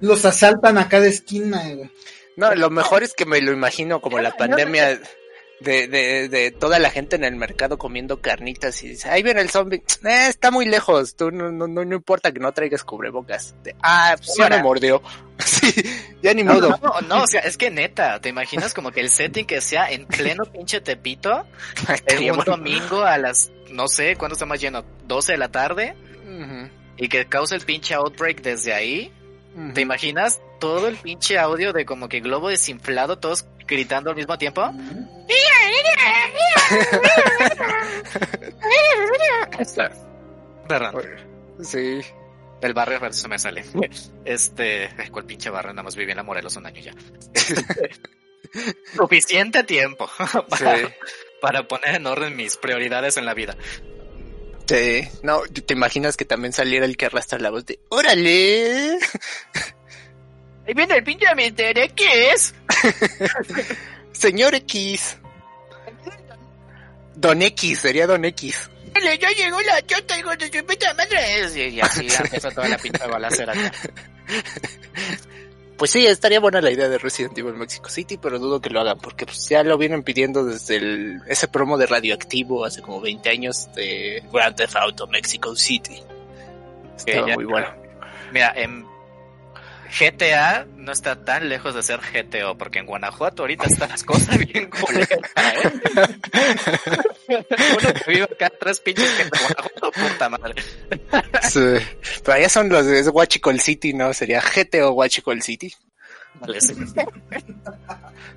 [0.00, 1.90] Los asaltan a cada esquina, güey.
[2.36, 5.00] No, lo mejor es que me lo imagino como la pandemia
[5.60, 9.40] de, de, de toda la gente en el mercado comiendo carnitas y dice, ahí viene
[9.40, 13.54] el zombie, eh, está muy lejos, tú no, no, no, importa que no traigas cubrebocas.
[13.82, 15.02] ah, pues ya me mordió.
[15.44, 15.72] sí,
[16.22, 16.78] ya ni modo.
[16.82, 19.90] No, no, o sea, es que neta, ¿te imaginas como que el setting que sea
[19.90, 21.46] en pleno pinche Tepito,
[22.06, 24.84] en un domingo a las, no sé, ¿cuándo está más lleno?
[25.06, 25.94] 12 de la tarde,
[26.98, 29.12] y que cause el pinche outbreak desde ahí?
[29.74, 34.36] ¿Te imaginas todo el pinche audio de como que globo desinflado, todos gritando al mismo
[34.36, 34.70] tiempo?
[41.62, 42.00] Sí.
[42.60, 43.64] El barrio se me sale.
[44.24, 45.72] Este, ¿cuál pinche barrio?
[45.72, 46.92] Nada más viví en la Morelos un año ya.
[48.94, 50.08] Suficiente tiempo
[50.50, 50.94] para,
[51.40, 53.56] para poner en orden mis prioridades en la vida.
[54.66, 58.98] Sí, no, ¿te imaginas que también saliera el que arrastra la voz de ¡Órale!
[60.66, 61.78] Ahí viene el pinche Mr.
[61.78, 62.54] X.
[64.12, 65.18] Señor X.
[67.14, 68.68] Don X, sería Don X.
[69.20, 71.70] Ya llegó la chota, hijo de su puta madre.
[71.70, 73.52] Y así empezó toda la pinche balacera.
[75.76, 78.80] Pues sí, estaría buena la idea de Resident Evil Mexico City, pero dudo que lo
[78.80, 83.00] hagan, porque pues ya lo vienen pidiendo desde el, ese promo de Radioactivo hace como
[83.00, 86.02] 20 años de Grand Theft Auto Mexico City.
[86.96, 87.68] Estaba muy bueno.
[88.32, 88.86] Mira, en
[89.88, 94.38] GTA no está tan lejos de ser GTO, porque en Guanajuato ahorita están las cosas
[94.38, 95.70] bien culeras, ¿eh?
[97.28, 100.62] Uno que vive acá tres pinches que en Guanajuato, puta madre.
[101.48, 101.86] sí.
[102.24, 104.12] Pero allá son los de Huachicol City, ¿no?
[104.14, 105.72] Sería GTO Huachicol City.
[106.40, 106.74] Vale, sí.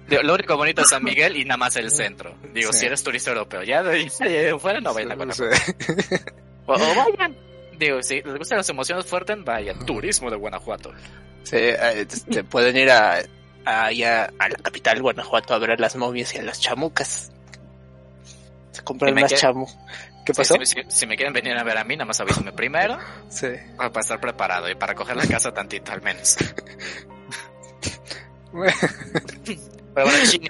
[0.08, 2.36] Lo único bonito es San Miguel y nada más el centro.
[2.54, 2.80] Digo, sí.
[2.80, 5.56] si eres turista europeo, ya de fuera no vayan a Guanajuato.
[6.66, 7.36] O, o vayan.
[7.78, 9.86] Digo, si les gustan las emociones fuertes, vayan.
[9.86, 10.94] Turismo de Guanajuato.
[11.50, 13.24] Sí, este, pueden ir a,
[13.66, 17.32] a, allá a la capital Guanajuato a ver a las momias y a las chamucas.
[18.72, 19.66] Se compran unas chamu.
[20.26, 20.58] ¿Qué pasó?
[20.64, 23.00] Sí, si, si, me quieren venir a ver a mí, nada más avísenme primero.
[23.30, 23.48] Sí.
[23.76, 26.38] Para, para estar preparado y para coger la casa tantito al menos.
[28.52, 30.48] Pero bueno, chini.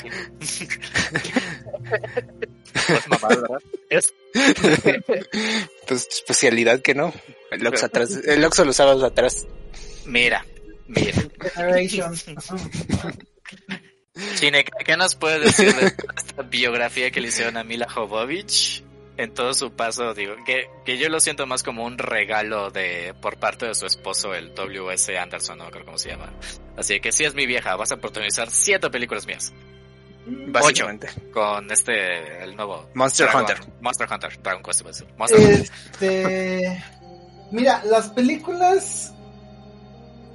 [2.74, 3.62] pues mamá, ¿verdad?
[3.90, 4.14] Es.
[5.88, 7.14] pues especialidad que no.
[7.52, 8.20] El Oxo atrás.
[8.26, 9.48] El Oxo lo usabas atrás.
[10.06, 10.46] Mira,
[10.90, 11.14] mira.
[14.36, 18.84] Chine, ¿qué nos puedes decir de esta biografía que le hicieron a Mila Jovovich?
[19.18, 23.14] En todo su paso, digo, que, que yo lo siento más como un regalo de
[23.22, 25.18] por parte de su esposo, el W.S.
[25.18, 26.32] Anderson, no creo cómo se llama.
[26.78, 29.52] Así que si es mi vieja, vas a protagonizar siete películas mías.
[30.26, 31.10] Básicamente.
[31.10, 33.60] Ocho, con este, el nuevo Monster Dragon, Hunter.
[33.82, 34.86] Monster Hunter, Dragon Quest.
[35.18, 35.62] Monster Hunter.
[35.62, 36.84] Este,
[37.52, 39.14] mira, las películas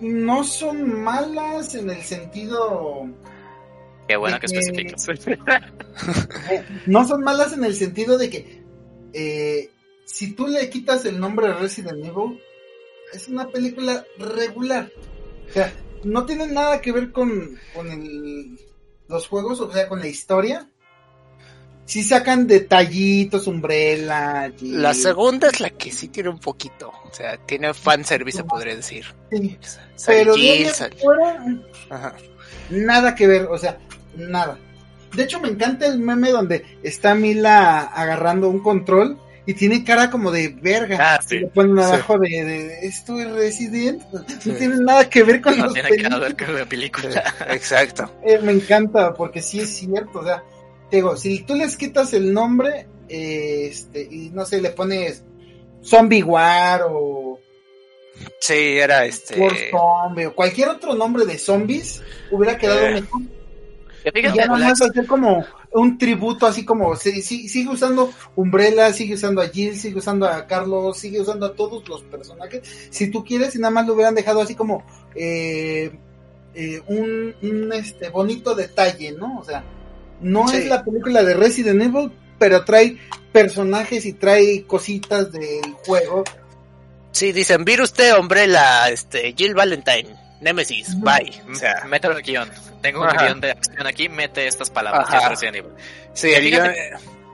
[0.00, 3.08] no son malas en el sentido.
[4.08, 4.58] Qué bueno que, que
[4.94, 5.72] especificas.
[6.86, 8.62] no son malas en el sentido de que
[9.12, 9.70] eh,
[10.04, 12.40] si tú le quitas el nombre Resident Evil,
[13.12, 14.90] es una película regular.
[15.48, 15.72] O sea,
[16.02, 18.58] no tiene nada que ver con, con el,
[19.08, 20.68] los juegos, o sea, con la historia.
[21.86, 24.50] Sí sacan detallitos, Umbrella.
[24.60, 24.72] Y...
[24.72, 26.92] La segunda es la que sí tiene un poquito.
[27.04, 29.04] O sea, tiene fanservice, se podría decir.
[29.30, 29.58] Sí.
[30.06, 30.94] Pero Jill, sal...
[31.00, 31.44] fuera,
[31.90, 32.14] Ajá.
[32.70, 33.78] nada que ver, o sea,
[34.16, 34.58] nada.
[35.14, 40.10] De hecho, me encanta el meme donde está Mila agarrando un control y tiene cara
[40.10, 40.96] como de verga.
[41.00, 41.40] Ah, sí.
[41.40, 42.30] Le ponen abajo sí.
[42.30, 44.02] de, de, esto es Resident.
[44.40, 44.50] Sí.
[44.50, 47.34] No tiene nada que ver con no los tiene que ver con la película.
[47.50, 48.10] Exacto.
[48.24, 50.20] Eh, me encanta porque sí es cierto.
[50.20, 50.42] O sea,
[50.94, 55.24] te digo, si tú les quitas el nombre, eh, este, y no sé, le pones
[55.82, 57.40] Zombie War o.
[58.38, 59.40] Sí, era este.
[59.40, 62.92] War Zombie o cualquier otro nombre de zombies, hubiera quedado eh.
[62.92, 63.22] mejor.
[64.14, 68.92] Y ya nada más hacer como un tributo así como sí, sí, sigue usando Umbrella,
[68.92, 72.88] sigue usando a Jill, sigue usando a Carlos, sigue usando a todos los personajes.
[72.90, 74.84] Si tú quieres y nada más lo hubieran dejado así como
[75.16, 75.90] eh,
[76.54, 79.40] eh, un, un, este bonito detalle, ¿no?
[79.40, 79.64] O sea,
[80.20, 80.58] no sí.
[80.58, 82.98] es la película de Resident Evil, pero trae
[83.32, 86.24] personajes y trae cositas del juego.
[87.12, 90.24] Sí, dicen Virus T, Umbrella, este, Jill Valentine.
[90.40, 91.32] Nemesis, bye.
[91.50, 92.50] O sea, mételo guion.
[92.82, 95.08] Tengo un guion de acción aquí, mete estas palabras.
[95.08, 95.30] Ajá.
[95.30, 95.72] Resident Evil.
[96.12, 96.72] Sí, el guion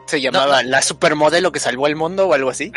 [0.06, 2.72] se llamaba no, La Supermodelo que salvó el mundo o algo así.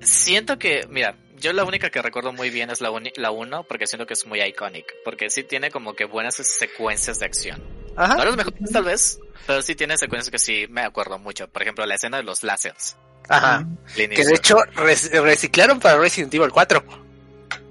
[0.00, 3.86] siento que, mira, yo la única que recuerdo muy bien es la 1, la porque
[3.86, 4.86] siento que es muy iconic.
[5.04, 7.81] Porque sí tiene como que buenas secuencias de acción.
[7.96, 8.16] Ajá.
[8.16, 11.48] No los mejores tal vez, pero sí tiene secuencias que sí me acuerdo mucho.
[11.48, 12.96] Por ejemplo, la escena de los láseres.
[13.28, 13.66] Ajá.
[13.94, 16.84] Que de hecho reciclaron para Resident Evil 4.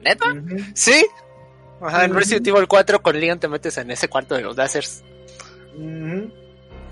[0.02, 0.26] ¿Neta?
[0.26, 0.72] Uh -huh.
[0.76, 1.06] Sí.
[1.82, 5.04] Ajá, en Resident Evil 4 con Leon te metes en ese cuarto de los láseres.
[5.76, 6.34] Uh -huh.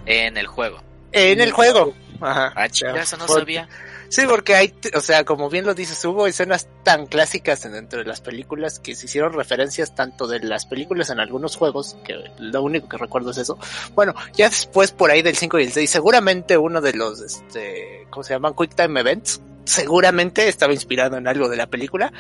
[0.06, 0.82] En el juego.
[1.12, 1.94] En el juego.
[2.22, 2.52] Ajá.
[2.56, 3.40] Ah, chica, eso no Por...
[3.40, 3.68] sabía.
[4.10, 8.06] Sí, porque hay, o sea, como bien lo dices, hubo escenas tan clásicas dentro de
[8.06, 12.64] las películas que se hicieron referencias tanto de las películas en algunos juegos, que lo
[12.64, 13.60] único que recuerdo es eso.
[13.94, 18.08] Bueno, ya después por ahí del 5 y el 6, seguramente uno de los, este,
[18.10, 18.56] ¿cómo se llaman?
[18.56, 22.12] Quick Time Events, seguramente estaba inspirado en algo de la película.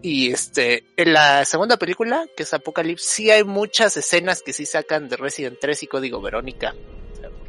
[0.00, 4.64] Y este, en la segunda película, que es Apocalypse, sí hay muchas escenas que sí
[4.64, 6.76] sacan de Resident 3 y Código Verónica.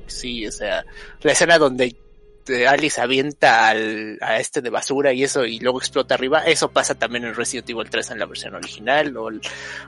[0.07, 0.83] Sí, o sea,
[1.21, 1.95] la escena donde
[2.49, 6.71] este, Alice avienta al, a este de basura y eso y luego explota arriba, eso
[6.71, 9.29] pasa también en Resident Evil 3 en la versión original o,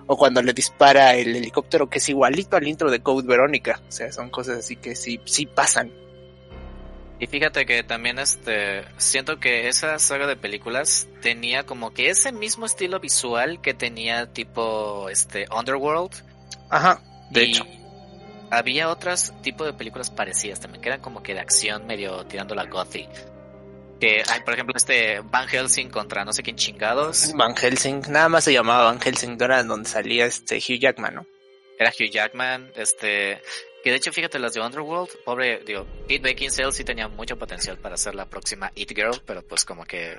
[0.06, 3.92] o cuando le dispara el helicóptero que es igualito al intro de Code Verónica, o
[3.92, 5.92] sea, son cosas así que sí, sí pasan.
[7.20, 12.32] Y fíjate que también este siento que esa saga de películas tenía como que ese
[12.32, 16.12] mismo estilo visual que tenía tipo este Underworld.
[16.70, 17.02] Ajá,
[17.32, 17.66] de hecho.
[18.52, 22.54] Había otras tipo de películas parecidas también, que eran como que de acción medio tirando
[22.54, 23.10] la gothic.
[24.00, 27.34] Que hay, por ejemplo, este Van Helsing contra no sé quién chingados.
[27.36, 31.26] Van Helsing, nada más se llamaba Van Helsing, era donde salía este Hugh Jackman, ¿no?
[31.80, 33.42] Era Hugh Jackman, este,
[33.84, 37.78] que de hecho, fíjate, las de Underworld, pobre, digo, Kate Beckinsale sí tenía mucho potencial
[37.78, 40.18] para ser la próxima It Girl, pero pues como que...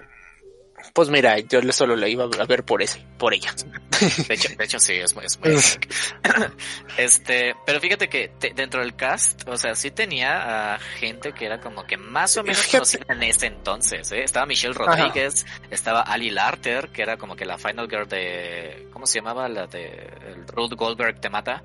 [0.92, 3.54] Pues mira, yo solo la iba a ver por ese, por ella.
[4.28, 5.52] De hecho, de hecho sí, es, es muy...
[6.96, 11.60] este, pero fíjate que dentro del cast, o sea, sí tenía a gente que era
[11.60, 14.24] como que más o menos conocida en ese entonces, ¿eh?
[14.24, 18.88] Estaba Michelle Rodríguez, estaba Ali Larter, que era como que la final girl de...
[18.92, 19.48] ¿Cómo se llamaba?
[19.48, 19.84] La de...
[20.26, 21.62] El Ruth Goldberg te mata.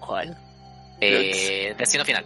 [0.00, 0.36] ¿Cuál?
[1.00, 2.24] Eh, Destino Final.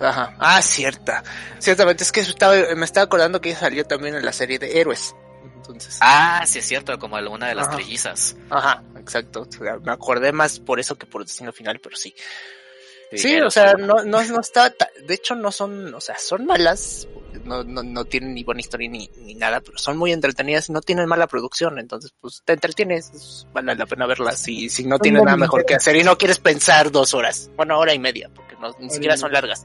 [0.00, 0.34] Ajá.
[0.38, 1.22] Ah, cierta.
[1.58, 4.80] Ciertamente, es que estaba, me estaba acordando que ella salió también en la serie de
[4.80, 5.14] Héroes.
[5.56, 5.98] Entonces.
[6.00, 8.36] Ah, sí es cierto, como una de las trillizas.
[8.50, 9.46] Ajá, exacto.
[9.82, 12.14] me acordé más por eso que por Destino Final, pero sí.
[13.14, 14.74] Sí, o sea, no, no, no está,
[15.04, 17.06] de hecho no son, o sea, son malas,
[17.44, 20.72] no, no, no tienen ni buena historia ni, ni nada, pero son muy entretenidas y
[20.72, 24.98] no tienen mala producción, entonces pues te entretienes, vale la pena verlas y si no
[24.98, 28.30] tienes nada mejor que hacer y no quieres pensar dos horas, bueno, hora y media,
[28.34, 29.64] porque no, ni siquiera son largas.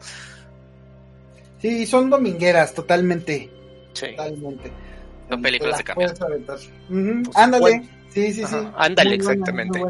[1.61, 3.49] Sí, son domingueras, totalmente.
[3.93, 4.07] Sí.
[4.11, 4.71] Totalmente.
[5.29, 6.13] Son películas de cambio.
[6.45, 6.69] Pues,
[7.35, 7.89] Ándale.
[8.09, 8.55] Sí, sí, sí.
[8.77, 9.81] Ándale, exactamente.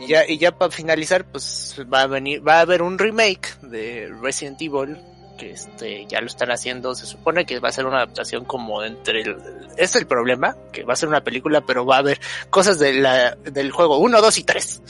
[0.00, 3.58] y, ya, y ya para finalizar, pues va a venir, va a haber un remake
[3.62, 4.98] de Resident Evil
[5.38, 8.82] que este ya lo están haciendo, se supone que va a ser una adaptación como
[8.84, 9.36] entre el,
[9.78, 12.20] es el problema, que va a ser una película, pero va a haber
[12.50, 14.82] cosas de la, del juego 1, 2 y 3.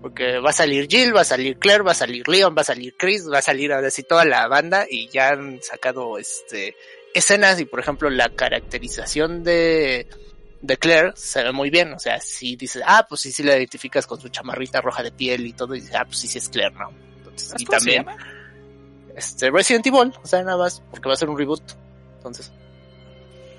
[0.00, 2.64] Porque va a salir Jill, va a salir Claire, va a salir Leon, va a
[2.64, 6.76] salir Chris, va a salir ahora sí toda la banda y ya han sacado este
[7.12, 10.06] escenas y por ejemplo la caracterización de
[10.60, 13.56] de Claire se ve muy bien, o sea, si dices, ah, pues sí, sí la
[13.56, 16.38] identificas con su chamarrita roja de piel y todo, y dices, ah, pues sí, sí
[16.38, 16.90] es Claire, ¿no?
[17.18, 18.06] Entonces, y también,
[19.16, 21.62] este, Resident Evil, o sea, nada más, porque va a ser un reboot,
[22.16, 22.52] entonces,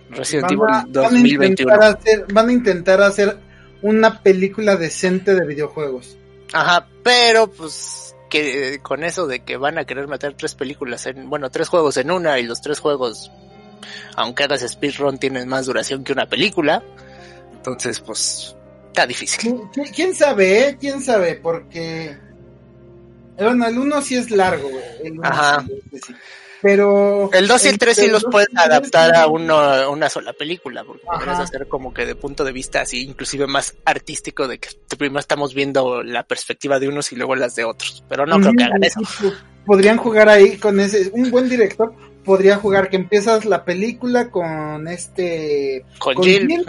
[0.10, 1.72] Resident Evil 2021.
[1.72, 3.38] Van a, hacer, van a intentar hacer
[3.82, 6.18] una película decente de videojuegos.
[6.54, 11.30] Ajá, pero pues que con eso de que van a querer meter tres películas en,
[11.30, 13.32] bueno, tres juegos en una y los tres juegos
[14.16, 16.84] aunque hagas speedrun tienen más duración que una película.
[17.54, 18.56] Entonces, pues,
[18.88, 19.62] está difícil.
[19.94, 20.78] ¿Quién sabe, eh?
[20.80, 21.36] ¿Quién sabe?
[21.36, 22.18] Porque...
[23.38, 24.70] Bueno, el 1 sí es largo,
[25.22, 25.66] Ajá.
[26.62, 27.30] Pero...
[27.34, 31.04] El 2 y el 3 sí los puedes adaptar a uno, una sola película, porque
[31.06, 35.20] puedes hacer como que de punto de vista así, inclusive más artístico, de que primero
[35.20, 38.04] estamos viendo la perspectiva de unos y luego las de otros.
[38.10, 39.02] Pero no creo que hagan eso.
[39.66, 41.94] Podrían jugar ahí con ese, un buen director
[42.28, 46.66] podría jugar que empiezas la película con este con, Jill,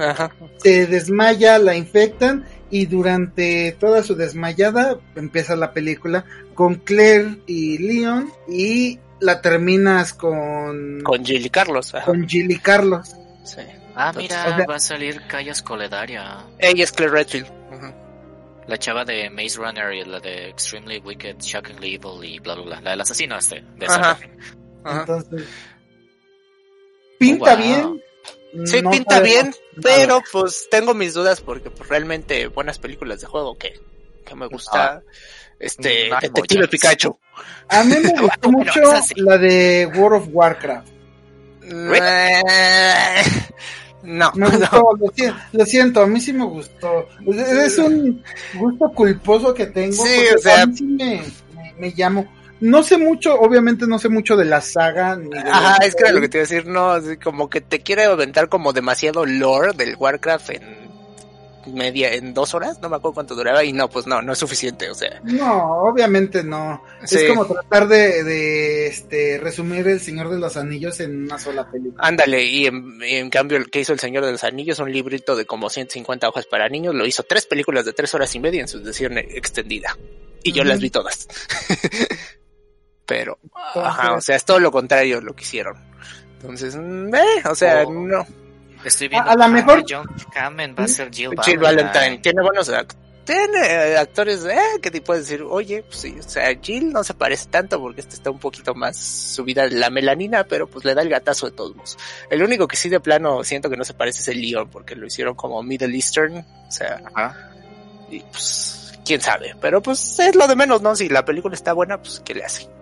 [0.58, 7.78] se desmaya, la infectan y durante toda su desmayada empieza la película con Claire y
[7.78, 13.14] Leon y la terminas con con Jill y Carlos, con Jill y Carlos.
[13.44, 13.62] Sí.
[13.94, 16.44] Ah, mira, va a salir Callas Coledaria.
[16.58, 17.58] Ella es Claire Redfield.
[18.68, 22.64] La chava de Maze Runner y la de Extremely Wicked, Shockingly Evil y bla bla
[22.64, 22.80] bla.
[22.82, 23.64] La del asesino este.
[23.76, 23.86] De
[24.84, 25.48] entonces,
[27.18, 28.00] pinta bien.
[28.64, 33.56] Sí, pinta bien, pero pues tengo mis dudas porque pues, realmente buenas películas de juego
[33.56, 33.80] que,
[34.24, 34.94] que me gusta.
[34.94, 35.02] Ah.
[35.58, 37.18] Este, Detective Pikachu.
[37.68, 38.80] A mí me gustó mucho
[39.16, 40.88] la de World of Warcraft.
[44.00, 44.96] No, me gustó,
[45.52, 47.08] Lo, siento, a mí sí me gustó.
[47.26, 48.22] Es un
[48.54, 49.92] gusto culposo que tengo.
[49.92, 51.22] Sí, o sea, a mí sí me,
[51.54, 52.26] me, me llamo
[52.60, 55.16] no sé mucho, obviamente no sé mucho de la saga.
[55.16, 57.60] Ni de Ajá, es que era lo que te iba a decir, no, como que
[57.60, 60.88] te quiere aventar como demasiado lore del Warcraft en
[61.72, 64.38] media, en dos horas, no me acuerdo cuánto duraba, y no, pues no, no es
[64.38, 65.20] suficiente, o sea.
[65.24, 66.82] No, obviamente no.
[67.02, 71.70] Es como tratar de, de este, resumir El Señor de los Anillos en una sola
[71.70, 72.02] película.
[72.06, 75.36] Ándale, y en, en, cambio el que hizo El Señor de los Anillos, un librito
[75.36, 78.62] de como 150 hojas para niños, lo hizo tres películas de tres horas y media
[78.62, 79.96] en su edición extendida.
[80.42, 81.28] Y yo las vi todas.
[83.08, 83.38] pero,
[83.74, 85.78] ajá, o sea, es todo lo contrario lo que hicieron.
[86.34, 87.90] Entonces, mm, eh, o sea, oh.
[87.90, 88.26] no.
[88.84, 92.18] Estoy viendo a, lo mejor John Kamen va a ser Jill, Jill Valentine.
[92.18, 92.70] Tiene buenos
[93.24, 97.04] tiene eh, actores eh, que te puedes decir, oye, pues sí, o sea, Jill no
[97.04, 100.94] se parece tanto porque este está un poquito más subida la melanina, pero pues le
[100.94, 101.98] da el gatazo de todos modos.
[102.30, 104.96] El único que sí de plano siento que no se parece es el Leon, porque
[104.96, 107.02] lo hicieron como Middle Eastern, o sea,
[108.10, 110.96] y pues, quién sabe, pero pues es lo de menos, ¿no?
[110.96, 112.77] Si la película está buena, pues, ¿qué le hace?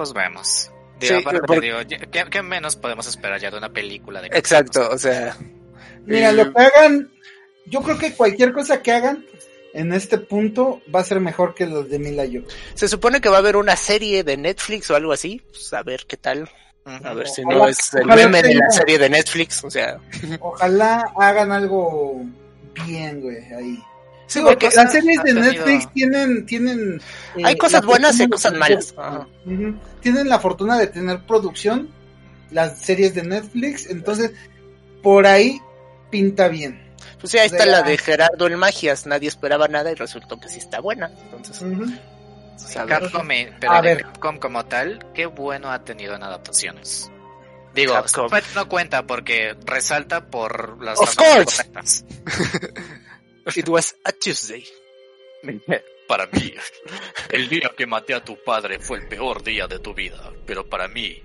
[0.00, 0.70] Pues vemos.
[0.98, 1.76] Digo,
[2.30, 5.36] ¿qué, menos podemos esperar ya de una película de Exacto, o sea.
[6.06, 7.12] Mira, lo que hagan,
[7.66, 9.26] yo creo que cualquier cosa que hagan
[9.74, 12.40] en este punto va a ser mejor que los de Mila Yo.
[12.72, 15.82] Se supone que va a haber una serie de Netflix o algo así, pues a
[15.82, 16.48] ver qué tal.
[16.86, 19.98] A ver si no es el meme de la serie de Netflix, o sea.
[20.40, 22.24] Ojalá hagan algo
[22.86, 23.78] bien, güey, ahí.
[24.30, 27.02] Sí, porque las series de Netflix tienen, tienen.
[27.36, 28.94] Eh, Hay cosas buenas y cosas malas.
[30.00, 31.88] Tienen la fortuna de tener producción,
[32.52, 34.30] las series de Netflix, entonces
[35.02, 35.60] por ahí
[36.10, 36.80] pinta bien.
[37.18, 40.48] Pues sí, ahí está la de Gerardo el Magias, nadie esperaba nada y resultó que
[40.48, 41.10] sí está buena.
[41.32, 41.64] Entonces,
[42.86, 43.26] Capcom,
[43.58, 47.10] pero de Capcom como tal, qué bueno ha tenido en adaptaciones.
[47.74, 47.94] Digo,
[48.54, 51.64] no cuenta porque resalta por las Of course.
[53.46, 54.66] It was a Tuesday.
[56.06, 56.52] Para mí,
[57.30, 60.68] el día que maté a tu padre fue el peor día de tu vida, pero
[60.68, 61.22] para mí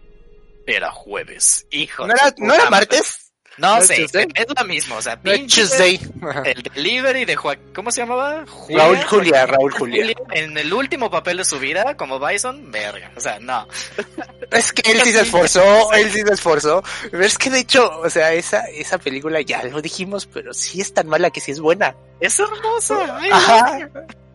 [0.65, 1.65] era jueves.
[1.71, 2.07] Hijo.
[2.07, 3.24] ¿No era, ¿no era martes?
[3.57, 5.99] No, sé, es lo mismo, o sea, Tuesday.
[6.45, 8.43] el delivery de Joaquín, ¿cómo se llamaba?
[8.69, 10.13] Raúl Julia, Raúl Julia.
[10.31, 13.67] En el último papel de su vida, como Bison, verga, o sea, no.
[14.51, 16.83] Es que él sí se esforzó, él sí se esforzó.
[17.09, 20.81] Pero es que de hecho, o sea, esa, esa película ya lo dijimos, pero sí
[20.81, 21.95] es tan mala que sí es buena.
[22.19, 23.19] Es hermosa.
[23.31, 23.89] Ajá.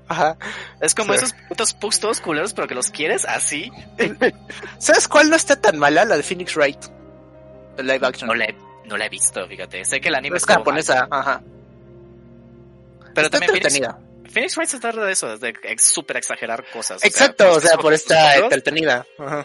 [0.08, 0.36] Ajá.
[0.80, 3.70] Es como esos putos pustos culeros, pero que los quieres así.
[4.78, 6.04] ¿Sabes cuál no está tan mala?
[6.04, 6.80] La de Phoenix Wright.
[7.76, 8.26] The live action.
[8.26, 8.34] No
[8.84, 9.84] no la he visto, fíjate.
[9.84, 11.42] Sé que el anime es, japonesa, ajá.
[13.14, 13.98] Pero Está también entretenida.
[14.30, 17.02] Phoenix, Wright se trata de eso, de súper exagerar cosas.
[17.04, 19.04] Exacto, o sea, por esta entretenida.
[19.18, 19.44] Ajá.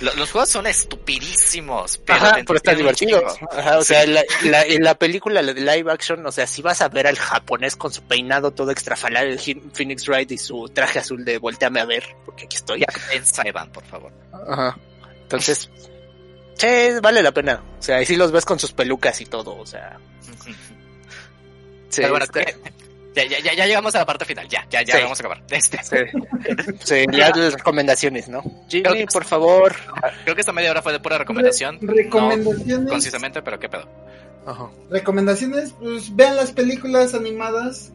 [0.00, 3.22] Los, juegos son estupidísimos, pero, Ajá, pero está divertido.
[3.50, 6.80] Ajá, o sea, la, la, en la película de live action, o sea, si vas
[6.80, 11.00] a ver al japonés con su peinado todo extrafalar, el Phoenix Wright y su traje
[11.00, 12.84] azul de volteame a ver, porque aquí estoy.
[13.12, 14.12] En Saiban, por favor.
[14.48, 14.78] Ajá.
[15.22, 15.68] Entonces,
[16.60, 16.66] Sí,
[17.00, 17.62] vale la pena.
[17.78, 19.98] O sea, y si los ves con sus pelucas y todo, o sea.
[21.88, 22.54] Sí, bueno, este...
[23.14, 25.42] ya, ya, ya, llegamos a la parte final, ya, ya, ya vamos a acabar.
[25.50, 25.78] Este.
[26.84, 28.42] Sí, ya las recomendaciones, ¿no?
[28.68, 29.74] Jimmy, por favor.
[30.24, 31.78] Creo que esta media hora fue de pura recomendación.
[31.80, 32.90] recomendaciones.
[32.90, 33.88] concisamente, pero qué pedo.
[34.46, 34.70] Ajá.
[34.90, 37.92] Recomendaciones, pues vean las películas animadas.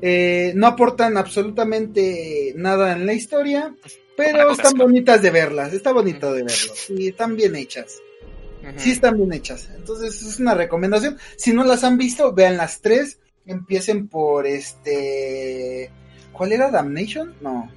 [0.00, 3.74] Eh, no aportan absolutamente nada en la historia,
[4.16, 8.00] pero están bonitas de verlas, está bonito de verlas, y están bien hechas.
[8.76, 9.68] Sí están bien hechas.
[9.76, 11.18] Entonces es una recomendación.
[11.36, 13.20] Si no las han visto, vean las tres.
[13.46, 15.90] Empiecen por este...
[16.32, 16.70] ¿Cuál era?
[16.70, 17.34] ¿Damnation?
[17.40, 17.70] No.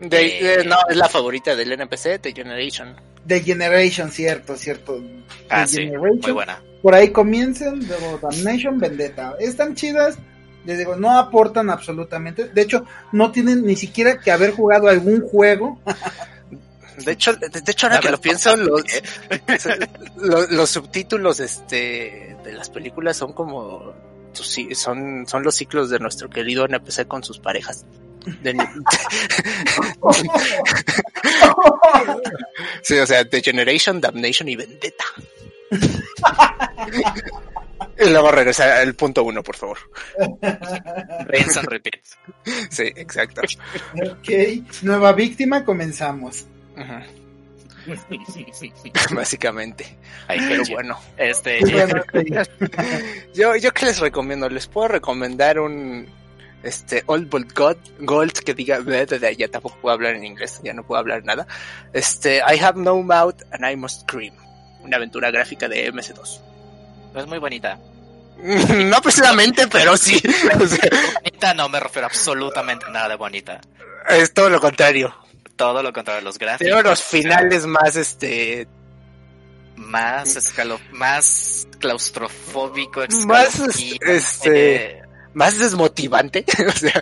[0.00, 2.94] De, no, es la favorita del NPC, The Generation.
[3.26, 5.02] The Generation, cierto, cierto.
[5.48, 6.60] Ah, sí, muy buena.
[6.82, 9.36] Por ahí comiencen, luego Damnation, Vendetta.
[9.38, 10.18] Están chidas,
[10.64, 12.48] les digo, no aportan absolutamente.
[12.48, 15.80] De hecho, no tienen ni siquiera que haber jugado algún juego.
[16.98, 18.82] De hecho, de, hecho ahora que lo pienso, los,
[20.50, 23.92] los, subtítulos este, de las películas son como
[24.32, 27.84] son, son los ciclos de nuestro querido NPC con sus parejas.
[32.82, 35.04] sí, o sea, The Generation, Damnation y Vendetta.
[37.98, 39.78] Y luego regresa al punto uno, por favor.
[41.26, 42.02] Rinse and repeat.
[42.70, 43.42] Sí, exacto.
[43.94, 44.28] Ok,
[44.82, 46.46] nueva víctima, comenzamos.
[49.14, 49.96] Básicamente.
[50.28, 50.98] Ay, pero bueno.
[51.16, 51.60] Este,
[53.34, 56.08] yo, yo qué les recomiendo, les puedo recomendar un
[56.62, 58.78] este Old Bolt God, Gold que diga
[59.36, 61.46] ya tampoco puedo hablar en inglés, ya no puedo hablar nada.
[61.92, 64.34] Este I have no mouth and I must scream.
[64.82, 66.51] Una aventura gráfica de MS2.
[67.14, 67.78] Es muy bonita.
[68.42, 70.20] no precisamente, pero sí.
[71.24, 73.60] bonita no me refiero absolutamente nada de bonita.
[74.08, 75.14] Es todo lo contrario.
[75.56, 76.66] Todo lo contrario, los gráficos.
[76.66, 78.66] Pero los finales más este
[79.76, 83.60] más escalo más claustrofóbico, más
[84.00, 85.02] este
[85.34, 87.00] más desmotivante, o sea,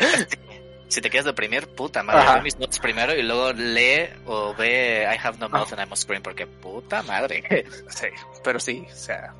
[0.89, 5.03] si te quieres deprimir, puta madre, ve mis notes primero y luego lee o ve
[5.03, 7.65] I have no mouth and I must scream porque puta madre.
[7.89, 8.07] sí,
[8.45, 9.35] pero sí, o sea,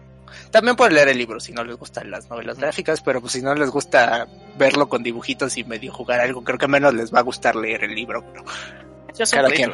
[0.51, 3.43] también pueden leer el libro si no les gustan las novelas gráficas, pero pues si
[3.43, 4.27] no les gusta
[4.57, 7.85] verlo con dibujitos y medio jugar algo, creo que menos les va a gustar leer
[7.85, 8.25] el libro.
[8.33, 8.45] Pero
[9.31, 9.73] cada quien.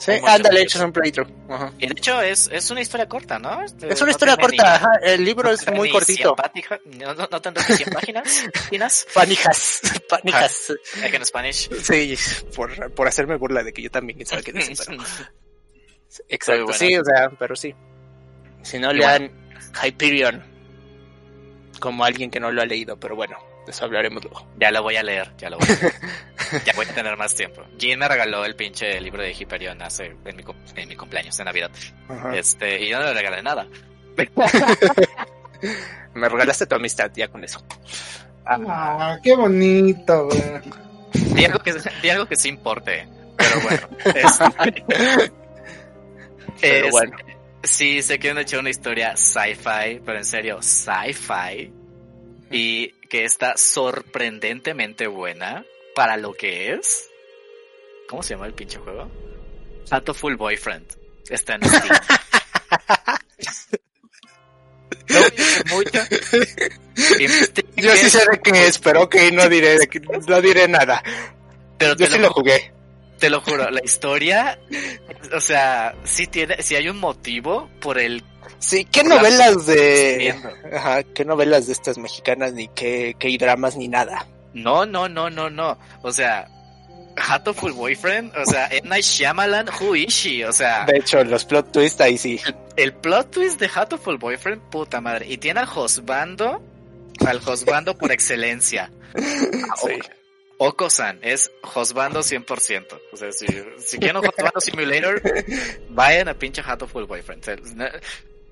[0.00, 1.28] Sí, ándale, hecho un playthrough.
[1.78, 3.60] Y de hecho es, es una historia corta, ¿no?
[3.62, 4.92] Es una historia corta, ajá.
[5.02, 6.34] El libro es muy cortito.
[6.86, 8.46] no, no, no tanto 100 páginas.
[8.54, 9.06] ¿Páginas?
[9.12, 9.82] Panijas.
[10.08, 10.72] Panijas.
[11.02, 11.68] Like en Spanish.
[11.82, 12.16] Sí,
[12.56, 15.02] por, por hacerme burla de que yo también sabe qué decir, pero...
[16.28, 17.74] Exacto, sí, o sea, pero sí.
[18.62, 19.30] Si no lean
[19.82, 20.42] Hyperion
[21.80, 24.46] como alguien que no lo ha leído, pero bueno, de eso hablaremos luego.
[24.58, 25.94] Ya lo voy a leer, ya lo voy a leer.
[26.64, 27.62] ya voy a tener más tiempo.
[27.78, 30.44] Jean me regaló el pinche libro de Hyperion hace en mi,
[30.76, 31.70] en mi cumpleaños de Navidad.
[32.34, 33.66] Este, y yo no le regalé nada.
[36.14, 37.64] me regalaste tu amistad ya con eso.
[38.46, 40.42] Ah, qué bonito, güey.
[41.34, 43.06] Di algo que, di algo que sí importe.
[43.36, 43.88] Pero bueno.
[44.04, 44.84] Este,
[46.60, 47.16] pero bueno.
[47.62, 51.72] Sí, sé que han hecho una historia sci-fi, pero en serio, sci-fi.
[52.50, 57.08] Y que está sorprendentemente buena para lo que es.
[58.08, 59.10] ¿Cómo se llama el pinche juego?
[60.14, 60.86] Full Boyfriend.
[61.28, 62.00] Está en Steam.
[65.70, 66.00] mucho.
[67.76, 69.76] Yo sí sé de qué es, pero ok, no diré,
[70.28, 71.02] no diré nada.
[71.78, 72.72] Pero Yo sí lo jugué
[73.20, 74.58] te lo juro, la historia,
[75.32, 78.24] o sea, sí tiene, sí hay un motivo por el
[78.58, 80.34] Sí, ¿qué novelas de...
[80.74, 84.26] Ajá, qué novelas de estas mexicanas, ni qué, qué dramas, ni nada?
[84.52, 85.78] No, no, no, no, no.
[86.02, 86.46] O sea,
[87.16, 88.88] Hatoful Boyfriend, o sea, M.
[88.88, 90.44] Night Shyamalan, who is she?
[90.44, 90.84] O sea...
[90.84, 92.38] De hecho, los plot twists ahí sí.
[92.76, 95.26] El, plot twist de Hatoful Boyfriend, puta madre.
[95.28, 96.62] Y tiene al Josbando,
[97.26, 98.90] al Josbando por excelencia.
[99.82, 99.98] Sí.
[100.62, 103.00] Oko-san es Josbando 100%.
[103.12, 103.46] O sea, si,
[103.78, 105.22] si quieren un Josbando Simulator,
[105.88, 107.42] vayan a pinche Hatoful Boyfriend.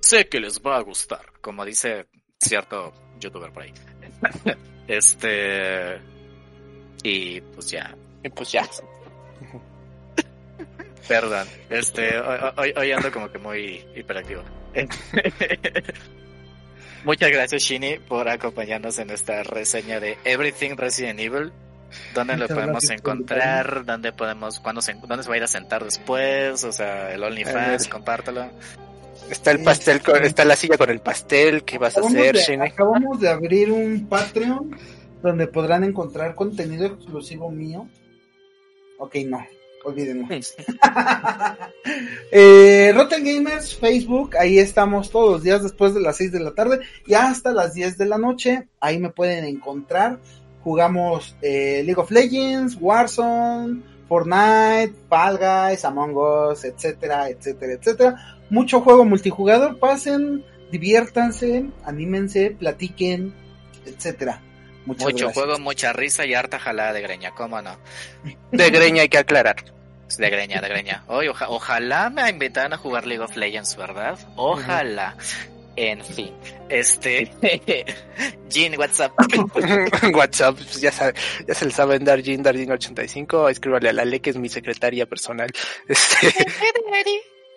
[0.00, 2.06] Sé que les va a gustar, como dice
[2.40, 3.74] cierto youtuber por ahí.
[4.88, 6.00] este.
[7.02, 7.94] Y pues ya.
[8.24, 8.66] Y pues ya.
[11.09, 14.42] Perdón, este, hoy, hoy ando como que muy hiperactivo.
[17.04, 21.52] Muchas gracias, Shini, por acompañarnos en esta reseña de Everything Resident Evil.
[22.14, 23.84] ¿Dónde lo podemos encontrar?
[23.84, 26.64] ¿Dónde podemos, cuándo se, dónde se va a ir a sentar después?
[26.64, 28.51] O sea, el OnlyFans, compártelo.
[29.30, 32.36] Está el pastel, está la silla con el pastel, ¿qué vas a hacer?
[32.62, 34.74] Acabamos de abrir un Patreon
[35.22, 37.89] donde podrán encontrar contenido exclusivo mío.
[38.99, 39.45] Ok, no,
[39.84, 40.28] olvídenlo.
[42.32, 46.53] eh, Rotten Gamers, Facebook, ahí estamos todos los días después de las 6 de la
[46.53, 48.68] tarde y hasta las 10 de la noche.
[48.80, 50.20] Ahí me pueden encontrar.
[50.62, 58.38] Jugamos eh, League of Legends, Warzone, Fortnite, Fall Guys, Among Us, etcétera, etcétera, etcétera.
[58.50, 63.34] Mucho juego multijugador, pasen, diviértanse, anímense, platiquen,
[63.84, 64.42] etcétera.
[64.86, 67.76] Mucho juego, mucha risa y harta jalada de greña, ¿cómo no?
[68.52, 69.56] De greña hay que aclarar.
[70.16, 71.04] De greña, de greña.
[71.06, 74.18] ojalá me invitaran a jugar League of Legends, ¿verdad?
[74.36, 75.14] Ojalá.
[75.81, 76.35] En fin,
[76.68, 77.31] este.
[78.49, 79.12] Jean, WhatsApp.
[80.12, 81.14] WhatsApp, pues ya, sabe,
[81.47, 83.49] ya se le saben dar Jean Dardin85.
[83.49, 85.49] Escríbale a la Le, que es mi secretaria personal.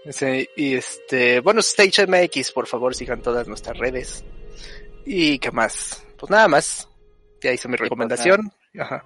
[0.03, 0.49] Este.
[0.55, 1.39] y este.
[1.39, 4.23] Bueno, Stage MX, por favor, sigan todas nuestras redes.
[5.03, 6.03] ¿Y qué más?
[6.17, 6.87] Pues nada más.
[7.41, 8.51] Ya hice mi pues recomendación.
[8.79, 9.03] Ajá.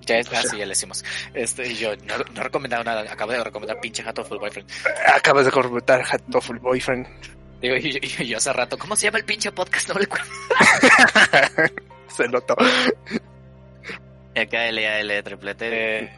[0.00, 1.04] Ya es, así, ya le hicimos.
[1.34, 4.68] Este, yo no, no he recomendado nada, acabo de recomendar pinche Hatoful Boyfriend.
[5.14, 7.06] Acabas de recomendar Hatoful Boyfriend.
[7.60, 9.88] Digo, y, yo hace rato, ¿cómo se llama el pinche podcast?
[9.88, 10.06] No le
[12.08, 12.56] Se notó.
[14.36, 16.04] Acá L triplete.
[16.04, 16.10] Eh,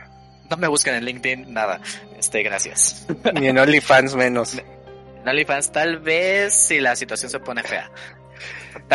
[0.51, 1.80] no me buscan en LinkedIn, nada.
[2.18, 3.07] Este, gracias.
[3.40, 4.55] Ni en OnlyFans menos.
[4.55, 7.90] En OnlyFans tal vez si la situación se pone fea.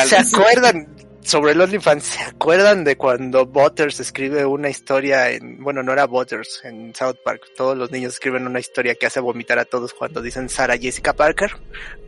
[0.05, 0.87] ¿Se acuerdan?
[1.27, 6.05] Sobre el OnlyFans, ¿se acuerdan de cuando Butters escribe una historia en, bueno, no era
[6.05, 9.93] Butters, en South Park, todos los niños escriben una historia que hace vomitar a todos
[9.93, 11.51] cuando dicen Sarah Jessica Parker?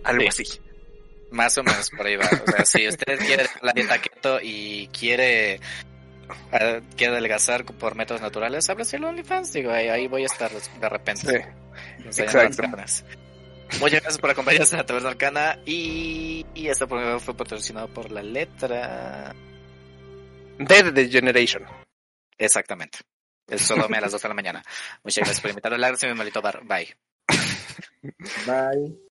[0.05, 0.45] Algo así.
[1.31, 2.25] Más o menos por ahí va.
[2.25, 5.59] O sea, si usted quiere la dieta keto y quiere,
[6.53, 10.89] uh, quiere adelgazar por métodos naturales, ábrase el OnlyFans, digo, ahí, voy a estar de
[10.89, 11.45] repente.
[12.09, 12.21] Sí.
[12.21, 12.63] Exacto.
[13.79, 18.11] Muchas gracias por acompañarnos en la Taberna Arcana y, y este programa fue patrocinado por
[18.11, 19.35] la letra
[20.57, 21.63] de The Generation.
[22.37, 22.99] Exactamente.
[23.47, 24.63] Es solo a las 2 de la mañana.
[25.03, 25.77] Muchas gracias por invitarme.
[25.77, 26.61] Gracias, mi malito bar.
[26.65, 26.95] Bye.
[28.45, 28.99] Bye.